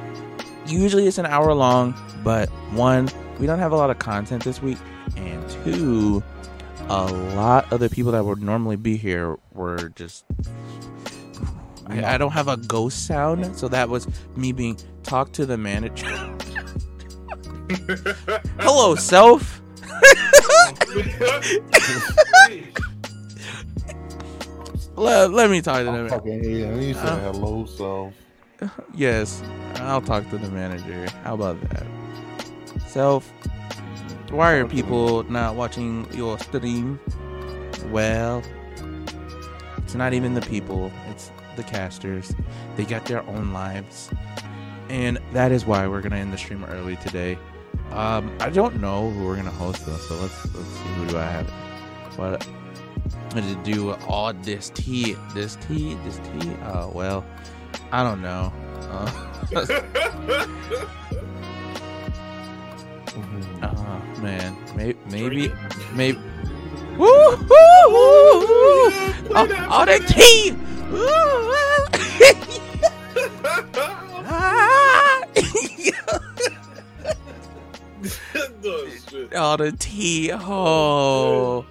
Usually 0.67 1.07
it's 1.07 1.19
an 1.19 1.27
hour 1.27 1.53
long, 1.53 1.95
but 2.25 2.49
one, 2.73 3.11
we 3.39 3.47
don't 3.47 3.59
have 3.59 3.73
a 3.73 3.77
lot 3.77 3.91
of 3.91 3.99
content 3.99 4.43
this 4.43 4.63
week, 4.63 4.79
and 5.17 5.49
two, 5.63 6.23
a 6.89 7.07
lot 7.35 7.71
of 7.73 7.81
the 7.81 7.89
people 7.91 8.13
that 8.13 8.25
would 8.25 8.41
normally 8.43 8.77
be 8.77 8.97
here 8.97 9.37
were 9.53 9.91
just. 9.97 10.25
I, 11.89 12.15
I 12.15 12.19
don't 12.19 12.33
have 12.33 12.49
a 12.49 12.57
ghost 12.57 13.07
sound, 13.07 13.57
so 13.57 13.69
that 13.69 13.89
was 13.89 14.09
me 14.37 14.51
being 14.53 14.77
talk 15.05 15.31
to 15.33 15.47
the 15.47 15.57
manager. 15.57 16.07
Hello, 18.61 18.95
self. 18.97 19.61
Let, 24.97 25.31
let 25.31 25.51
me 25.51 25.61
talk 25.61 25.79
to 25.81 25.85
them. 25.85 26.09
fucking 26.09 26.43
hate 26.43 26.61
him. 26.65 26.81
He 26.81 26.95
said 26.95 27.05
Uh. 27.05 27.33
hello, 27.33 27.67
self. 27.67 28.15
Yes, 28.95 29.43
I'll 29.77 30.01
talk 30.01 30.29
to 30.31 30.39
the 30.39 30.49
manager. 30.51 31.07
How 31.23 31.35
about 31.35 31.61
that? 31.69 31.85
Self, 32.87 33.31
why 34.31 34.53
are 34.55 34.67
people 34.67 35.23
not 35.25 35.55
watching 35.55 36.07
your 36.13 36.39
stream? 36.39 36.99
Well, 37.91 38.43
it's 39.79 39.95
not 39.95 40.13
even 40.15 40.35
the 40.35 40.41
people, 40.41 40.93
it's 41.09 41.31
the 41.57 41.63
casters. 41.63 42.35
They 42.77 42.85
got 42.85 43.05
their 43.05 43.23
own 43.23 43.53
lives. 43.53 44.11
And 44.89 45.19
that 45.33 45.53
is 45.53 45.65
why 45.65 45.87
we're 45.87 46.01
gonna 46.01 46.17
end 46.17 46.33
the 46.33 46.39
stream 46.39 46.65
early 46.65 46.97
today. 46.97 47.39
Um, 47.93 48.37
I 48.41 48.51
don't 48.51 48.81
know 48.81 49.11
who 49.11 49.25
we're 49.25 49.37
gonna 49.37 49.51
host 49.51 49.87
though, 49.87 49.97
so 49.97 50.15
let's 50.17 50.55
let's 50.55 50.69
see 50.69 50.89
who 50.95 51.07
do 51.07 51.19
I 51.19 51.27
have. 51.27 51.53
But 52.17 52.47
I'm 53.13 53.41
gonna 53.41 53.63
do 53.65 53.93
all 54.09 54.33
this 54.33 54.71
tea, 54.71 55.17
this 55.35 55.57
tea, 55.69 55.97
this 56.05 56.19
tea. 56.19 56.51
Oh 56.65 56.91
well, 56.95 57.25
I 57.93 58.03
don't 58.03 58.23
know. 58.23 58.53
Uh, 58.91 60.47
Mhm. 63.17 63.63
uh 63.63 64.21
man, 64.23 64.57
maybe, 64.77 64.99
maybe, 65.11 65.53
maybe. 65.95 66.19
Woo, 66.99 67.07
woo, 67.07 67.37
woo, 67.89 68.41
woo. 68.41 68.91
Oh, 69.35 69.67
all 69.71 69.87
the 69.93 69.99
tea. 70.07 70.53
Woo. 70.91 71.07
No, 78.63 78.87
shit. 79.09 79.35
all 79.35 79.57
the 79.57 79.73
tea. 79.73 80.31
Oh, 80.33 81.65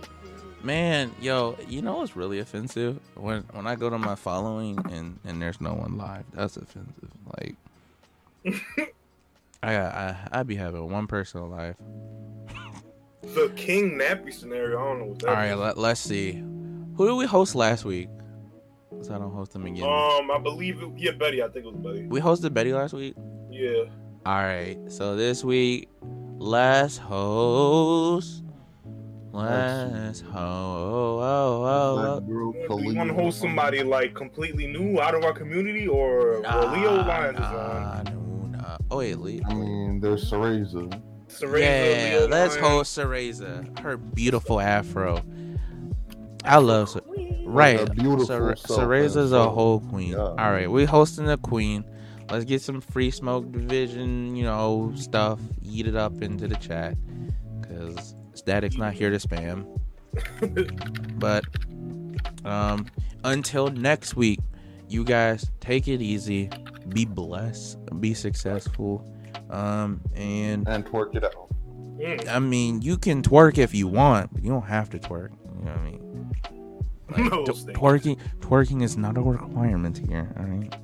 man, 0.63 1.11
yo, 1.21 1.57
you 1.67 1.81
know 1.81 1.97
what's 1.97 2.15
really 2.15 2.39
offensive 2.39 2.99
when 3.15 3.43
when 3.51 3.67
I 3.67 3.75
go 3.75 3.89
to 3.89 3.97
my 3.97 4.15
following 4.15 4.79
and 4.91 5.19
and 5.25 5.41
there's 5.41 5.59
no 5.61 5.73
one 5.73 5.97
live. 5.97 6.23
That's 6.33 6.57
offensive. 6.57 7.09
Like, 7.37 7.55
I 9.65 9.77
I 9.77 10.17
I 10.31 10.43
be 10.43 10.55
having 10.55 10.89
one 10.89 11.07
person 11.07 11.41
alive. 11.41 11.75
The 13.21 13.51
King 13.55 13.97
Nappy 13.97 14.31
scenario. 14.31 14.79
I 14.79 14.83
don't 14.85 14.99
know 14.99 15.05
what 15.05 15.19
that 15.19 15.29
All 15.29 15.35
right, 15.35 15.51
is. 15.51 15.57
let, 15.57 15.77
let's 15.77 15.99
see. 15.99 16.33
Who 16.95 17.07
did 17.07 17.15
we 17.15 17.25
host 17.25 17.55
last 17.55 17.83
week? 17.83 18.07
Cause 18.91 19.09
I 19.09 19.17
don't 19.17 19.33
host 19.33 19.53
them 19.53 19.65
again. 19.65 19.83
Um, 19.83 20.31
I 20.31 20.37
believe 20.41 20.81
it. 20.81 20.89
Yeah, 20.95 21.11
Betty. 21.11 21.41
I 21.41 21.47
think 21.47 21.65
it 21.65 21.73
was 21.73 21.75
Betty. 21.75 22.07
we 22.07 22.21
hosted 22.21 22.53
Betty 22.53 22.73
last 22.73 22.93
week. 22.93 23.15
Yeah. 23.49 23.85
All 24.25 24.37
right, 24.37 24.77
so 24.87 25.15
this 25.15 25.43
week, 25.43 25.89
let's 26.37 26.97
host. 26.97 28.43
Let's 29.31 30.21
host. 30.21 30.33
Oh, 30.33 31.19
oh, 31.19 31.63
oh, 31.65 32.21
Black 32.21 32.67
Do 32.69 32.75
we 32.87 32.93
want 32.93 33.09
to 33.09 33.15
host 33.15 33.39
somebody 33.39 33.83
like 33.83 34.15
completely 34.15 34.65
new 34.65 34.99
out 34.99 35.13
of 35.13 35.23
our 35.23 35.33
community, 35.33 35.87
or 35.87 36.41
oh. 36.45 36.67
or 36.67 36.77
Leo 36.77 37.03
Lyons 37.03 37.37
is 37.37 37.41
Nah, 37.41 38.03
on? 38.65 38.69
no, 38.69 38.73
nah. 38.73 38.77
Oh 38.91 38.97
wait, 38.97 39.17
Lee. 39.19 39.41
I 39.47 39.53
mean, 39.53 39.99
there's 39.99 40.29
Cereza. 40.29 41.01
Cereza, 41.27 41.59
Yeah, 41.59 42.17
Leo 42.19 42.27
let's 42.27 42.55
Lyons. 42.55 42.67
host 42.67 42.97
Cereza. 42.97 43.79
Her 43.79 43.97
beautiful 43.97 44.59
afro. 44.59 45.21
I 46.43 46.57
love 46.57 46.89
Cer- 46.89 47.01
right. 47.45 47.79
Her 47.79 47.85
beautiful 47.87 48.25
Cer- 48.25 48.55
Cereza's 48.55 49.31
a 49.33 49.49
whole 49.49 49.79
queen. 49.79 50.11
yeah. 50.11 50.19
All 50.19 50.35
right, 50.35 50.69
we 50.69 50.85
hosting 50.85 51.25
the 51.25 51.37
queen. 51.37 51.83
Let's 52.31 52.45
get 52.45 52.61
some 52.61 52.81
free 52.81 53.11
smoke 53.11 53.51
division, 53.51 54.35
you 54.35 54.43
know, 54.45 54.91
stuff. 54.95 55.39
Eat 55.63 55.87
it 55.87 55.95
up 55.95 56.21
into 56.21 56.47
the 56.47 56.55
chat, 56.55 56.95
cause 57.61 58.15
Static's 58.33 58.77
not 58.77 58.93
here 58.93 59.09
to 59.11 59.17
spam. 59.17 59.65
but 61.19 61.43
um, 62.45 62.85
until 63.23 63.67
next 63.67 64.15
week, 64.15 64.39
you 64.87 65.03
guys 65.03 65.51
take 65.59 65.87
it 65.87 66.01
easy, 66.01 66.49
be 66.89 67.05
blessed, 67.05 67.77
be 67.99 68.13
successful, 68.13 69.03
um, 69.49 70.01
and 70.15 70.67
And 70.67 70.85
twerk 70.85 71.15
it 71.15 71.23
out. 71.23 71.49
I 72.29 72.39
mean, 72.39 72.81
you 72.81 72.97
can 72.97 73.21
twerk 73.21 73.57
if 73.57 73.73
you 73.73 73.87
want, 73.87 74.33
but 74.33 74.43
you 74.43 74.49
don't 74.51 74.65
have 74.65 74.89
to 74.91 74.99
twerk. 74.99 75.31
You 75.59 75.65
know 75.65 75.71
what 75.71 75.79
I 75.79 75.83
mean? 75.83 76.01
Like, 77.09 77.17
No, 77.31 77.45
t- 77.45 77.51
twerking, 77.73 78.19
twerking 78.39 78.81
is 78.83 78.97
not 78.97 79.17
a 79.17 79.21
requirement 79.21 79.97
here. 80.09 80.33
All 80.37 80.45
right. 80.45 80.75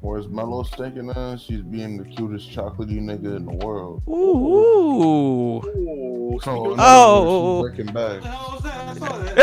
Whereas 0.00 0.28
Mellow 0.28 0.62
stinking 0.62 1.10
ass, 1.10 1.40
she's 1.42 1.62
being 1.62 1.96
the 1.96 2.04
cutest 2.04 2.50
chocolatey 2.50 3.00
nigga 3.00 3.36
in 3.36 3.44
the 3.46 3.52
world. 3.66 4.02
Ooh. 4.08 5.56
Ooh, 5.66 6.38
So, 6.42 6.50
speaking 6.64 6.76
Oh. 6.78 7.58
other 7.60 7.68
breaking 7.68 7.92
back. 7.92 8.22
the 8.22 8.28
hell 8.28 8.50
was 8.54 8.62
that? 8.62 8.88
I 8.88 8.94
saw 8.98 9.18
that. 9.18 9.36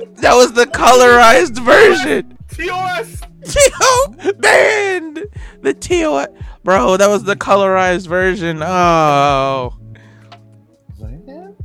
Yeah. 0.00 0.04
that 0.20 0.34
was 0.36 0.52
the 0.52 0.66
colorized 0.66 1.58
version. 1.64 2.36
TOS. 2.66 3.20
T.O. 3.46 4.32
band. 4.38 5.24
The 5.62 5.74
T.O. 5.74 6.26
Bro, 6.64 6.96
that 6.98 7.08
was 7.08 7.24
the 7.24 7.36
colorized 7.36 8.06
version. 8.06 8.62
Oh. 8.62 9.74
Damn. 10.98 11.56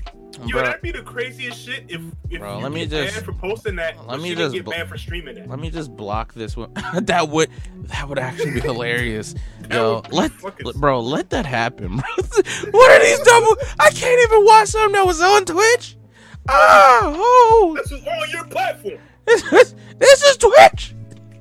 Yo, 0.48 0.52
Bro, 0.52 0.62
that'd 0.64 0.82
be 0.82 0.92
the 0.92 1.02
craziest 1.02 1.60
shit 1.66 1.86
if 1.88 2.02
if 2.30 2.40
Bro, 2.40 2.58
you 2.58 2.64
let 2.64 2.72
me 2.72 2.82
get 2.86 2.90
just- 2.90 3.14
banned 3.16 3.26
for 3.26 3.34
posting 3.34 3.76
that. 3.78 4.06
let 4.08 4.20
me 4.20 4.36
just 4.36 4.54
get 4.54 4.66
bl- 4.66 4.72
banned 4.72 4.90
for 4.90 4.98
streaming 4.98 5.36
that. 5.36 5.50
let 5.50 5.60
me 5.60 5.70
just 5.70 5.96
block 5.96 6.34
this 6.34 6.56
one. 6.58 6.72
that 7.02 7.30
would 7.30 7.50
that 7.88 8.08
would 8.08 8.20
actually 8.20 8.52
be 8.52 8.60
hilarious. 8.60 9.34
Yo, 9.72 10.04
let, 10.12 10.32
fucking- 10.32 10.66
let- 10.66 10.76
bro, 10.76 11.00
let 11.00 11.30
that 11.32 11.46
happen. 11.46 11.98
Bro. 11.98 12.04
what 12.72 12.92
are 12.92 13.04
these 13.04 13.20
double? 13.22 13.56
I 13.80 13.90
can't 13.92 14.22
even 14.30 14.46
watch 14.46 14.68
something 14.70 14.92
that 14.94 15.06
was 15.06 15.22
on 15.22 15.46
Twitch. 15.46 15.98
Ah, 16.48 17.00
oh, 17.16 17.76
This 17.82 17.92
is 17.92 18.06
on 18.06 18.30
your 18.30 18.46
platform. 18.46 19.00
This 19.26 19.44
is, 19.54 19.76
this 20.00 20.24
is 20.24 20.38
Twitch. 20.38 20.94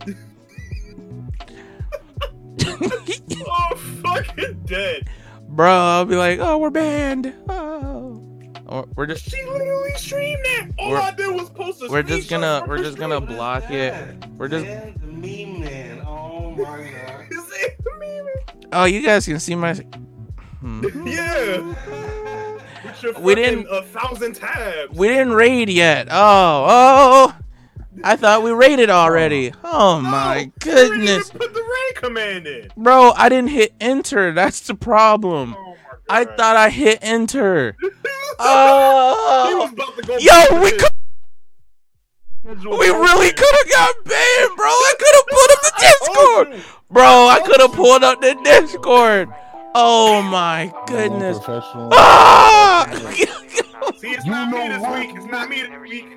Oh, 3.46 3.76
fucking 4.02 4.62
dead. 4.64 5.08
bro, 5.48 5.70
I'll 5.70 6.04
be 6.04 6.16
like, 6.16 6.38
oh, 6.40 6.58
we're 6.58 6.70
banned. 6.70 7.32
Oh, 7.48 8.20
or 8.66 8.86
we're 8.96 9.06
just 9.06 9.28
She 9.30 9.42
literally 9.44 9.92
streamed 9.96 10.42
that. 10.44 10.68
All 10.78 10.90
We're- 10.90 11.02
I 11.02 11.10
did 11.12 11.34
was 11.34 11.50
post 11.50 11.82
a 11.82 11.88
we're 11.88 12.02
just 12.02 12.28
gonna 12.30 12.60
from 12.60 12.68
we're 12.70 12.78
just 12.78 12.96
gonna 12.98 13.16
stream. 13.20 13.36
block 13.36 13.70
it. 13.70 13.94
We're 14.38 14.48
just 14.48 14.64
man, 14.64 14.94
the 15.00 15.06
meme 15.06 15.60
man. 15.60 16.00
Oh 16.06 16.50
my 16.52 16.64
god. 16.64 17.26
Is 17.30 17.44
it 17.52 17.78
me? 18.00 18.20
oh, 18.72 18.84
you 18.84 19.02
guys 19.02 19.26
can 19.26 19.38
see 19.38 19.54
my. 19.54 19.74
Hmm. 20.60 21.06
Yeah. 21.08 21.74
We 23.20 23.34
didn't- 23.34 23.66
a 23.70 23.82
thousand 23.82 24.34
tabs. 24.36 24.96
We 24.96 25.08
didn't 25.08 25.32
raid 25.34 25.68
yet. 25.68 26.08
Oh, 26.10 26.66
oh. 26.68 27.34
I 28.02 28.16
thought 28.16 28.42
we 28.42 28.50
rated 28.50 28.90
already. 28.90 29.52
Oh 29.62 30.00
my 30.00 30.34
No, 30.34 30.40
you 30.40 30.52
goodness. 30.58 30.90
didn't 30.90 31.02
even 31.36 31.38
put 31.38 31.54
the 31.54 31.62
raid 31.62 31.94
command 31.96 32.46
in. 32.46 32.70
Bro, 32.76 33.12
I 33.16 33.28
didn't 33.28 33.50
hit 33.50 33.72
enter. 33.80 34.32
That's 34.32 34.60
the 34.60 34.74
problem. 34.74 35.54
Oh 35.56 35.76
I 36.08 36.24
thought 36.24 36.56
I 36.56 36.70
hit 36.70 36.98
enter. 37.02 37.76
he 37.80 37.86
was 37.86 37.94
Oh. 38.38 39.70
about 39.72 39.96
to 39.96 40.02
go. 40.02 40.16
Yo, 40.18 40.60
we 40.62 40.70
could, 40.72 40.90
we 42.44 42.88
really 42.88 43.30
could 43.32 43.54
have 43.54 43.70
got 43.70 43.94
banned, 44.04 44.56
bro. 44.56 44.66
I 44.66 44.94
could 44.98 45.14
have 45.14 45.26
pulled 45.28 45.50
up 45.52 45.62
the 45.62 45.72
Discord. 46.58 46.64
Bro, 46.90 47.04
I 47.28 47.40
could 47.44 47.60
have 47.60 47.72
pulled 47.72 48.02
up 48.04 48.20
the 48.20 48.34
Discord. 48.44 49.28
Oh 49.74 50.20
my 50.22 50.72
goodness. 50.86 51.38
Professional. 51.38 51.88
Ah! 51.92 52.86
See, 53.98 54.10
it's 54.10 54.24
You 54.24 54.30
not 54.32 54.50
me 54.50 54.68
this 54.68 54.80
what? 54.80 54.98
week. 54.98 55.10
It's 55.16 55.26
not 55.26 55.48
me 55.48 55.62
this 55.62 55.70
week. 55.80 56.06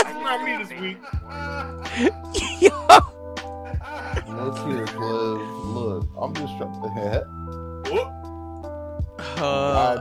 It's 0.00 0.20
not 0.22 0.42
me 0.44 0.56
this 0.58 0.70
week. 0.80 0.98
No 4.28 4.52
tears, 4.64 4.92
Liv. 4.94 5.40
Look, 5.74 6.08
I'm 6.20 6.32
just 6.34 6.56
trying 6.58 6.82
to 6.82 6.88
hat. 6.90 7.24
Oh, 9.40 9.44
Uh, 9.44 9.98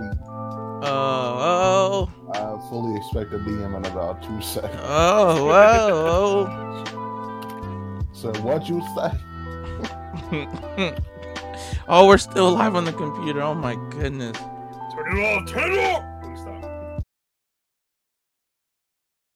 oh, 0.83 2.09
oh, 2.27 2.31
I 2.33 2.69
fully 2.69 2.95
expect 2.97 3.33
a 3.33 3.37
DM 3.39 3.75
in 3.77 3.85
about 3.85 4.21
two 4.23 4.41
seconds. 4.41 4.79
oh, 4.83 5.49
oh, 5.51 6.83
So 8.13 8.31
what 8.41 8.67
you 8.67 8.81
say? 8.95 9.11
oh. 10.31 10.95
oh, 11.87 12.07
we're 12.07 12.17
still 12.17 12.51
live 12.51 12.75
on 12.75 12.85
the 12.85 12.93
computer. 12.93 13.41
Oh 13.41 13.53
my 13.55 13.75
goodness. 13.91 14.37
Turn 15.07 15.17
it 15.17 15.23
off. 15.23 15.45
Turn 15.47 15.71
it 15.71 15.79
off. 15.79 16.16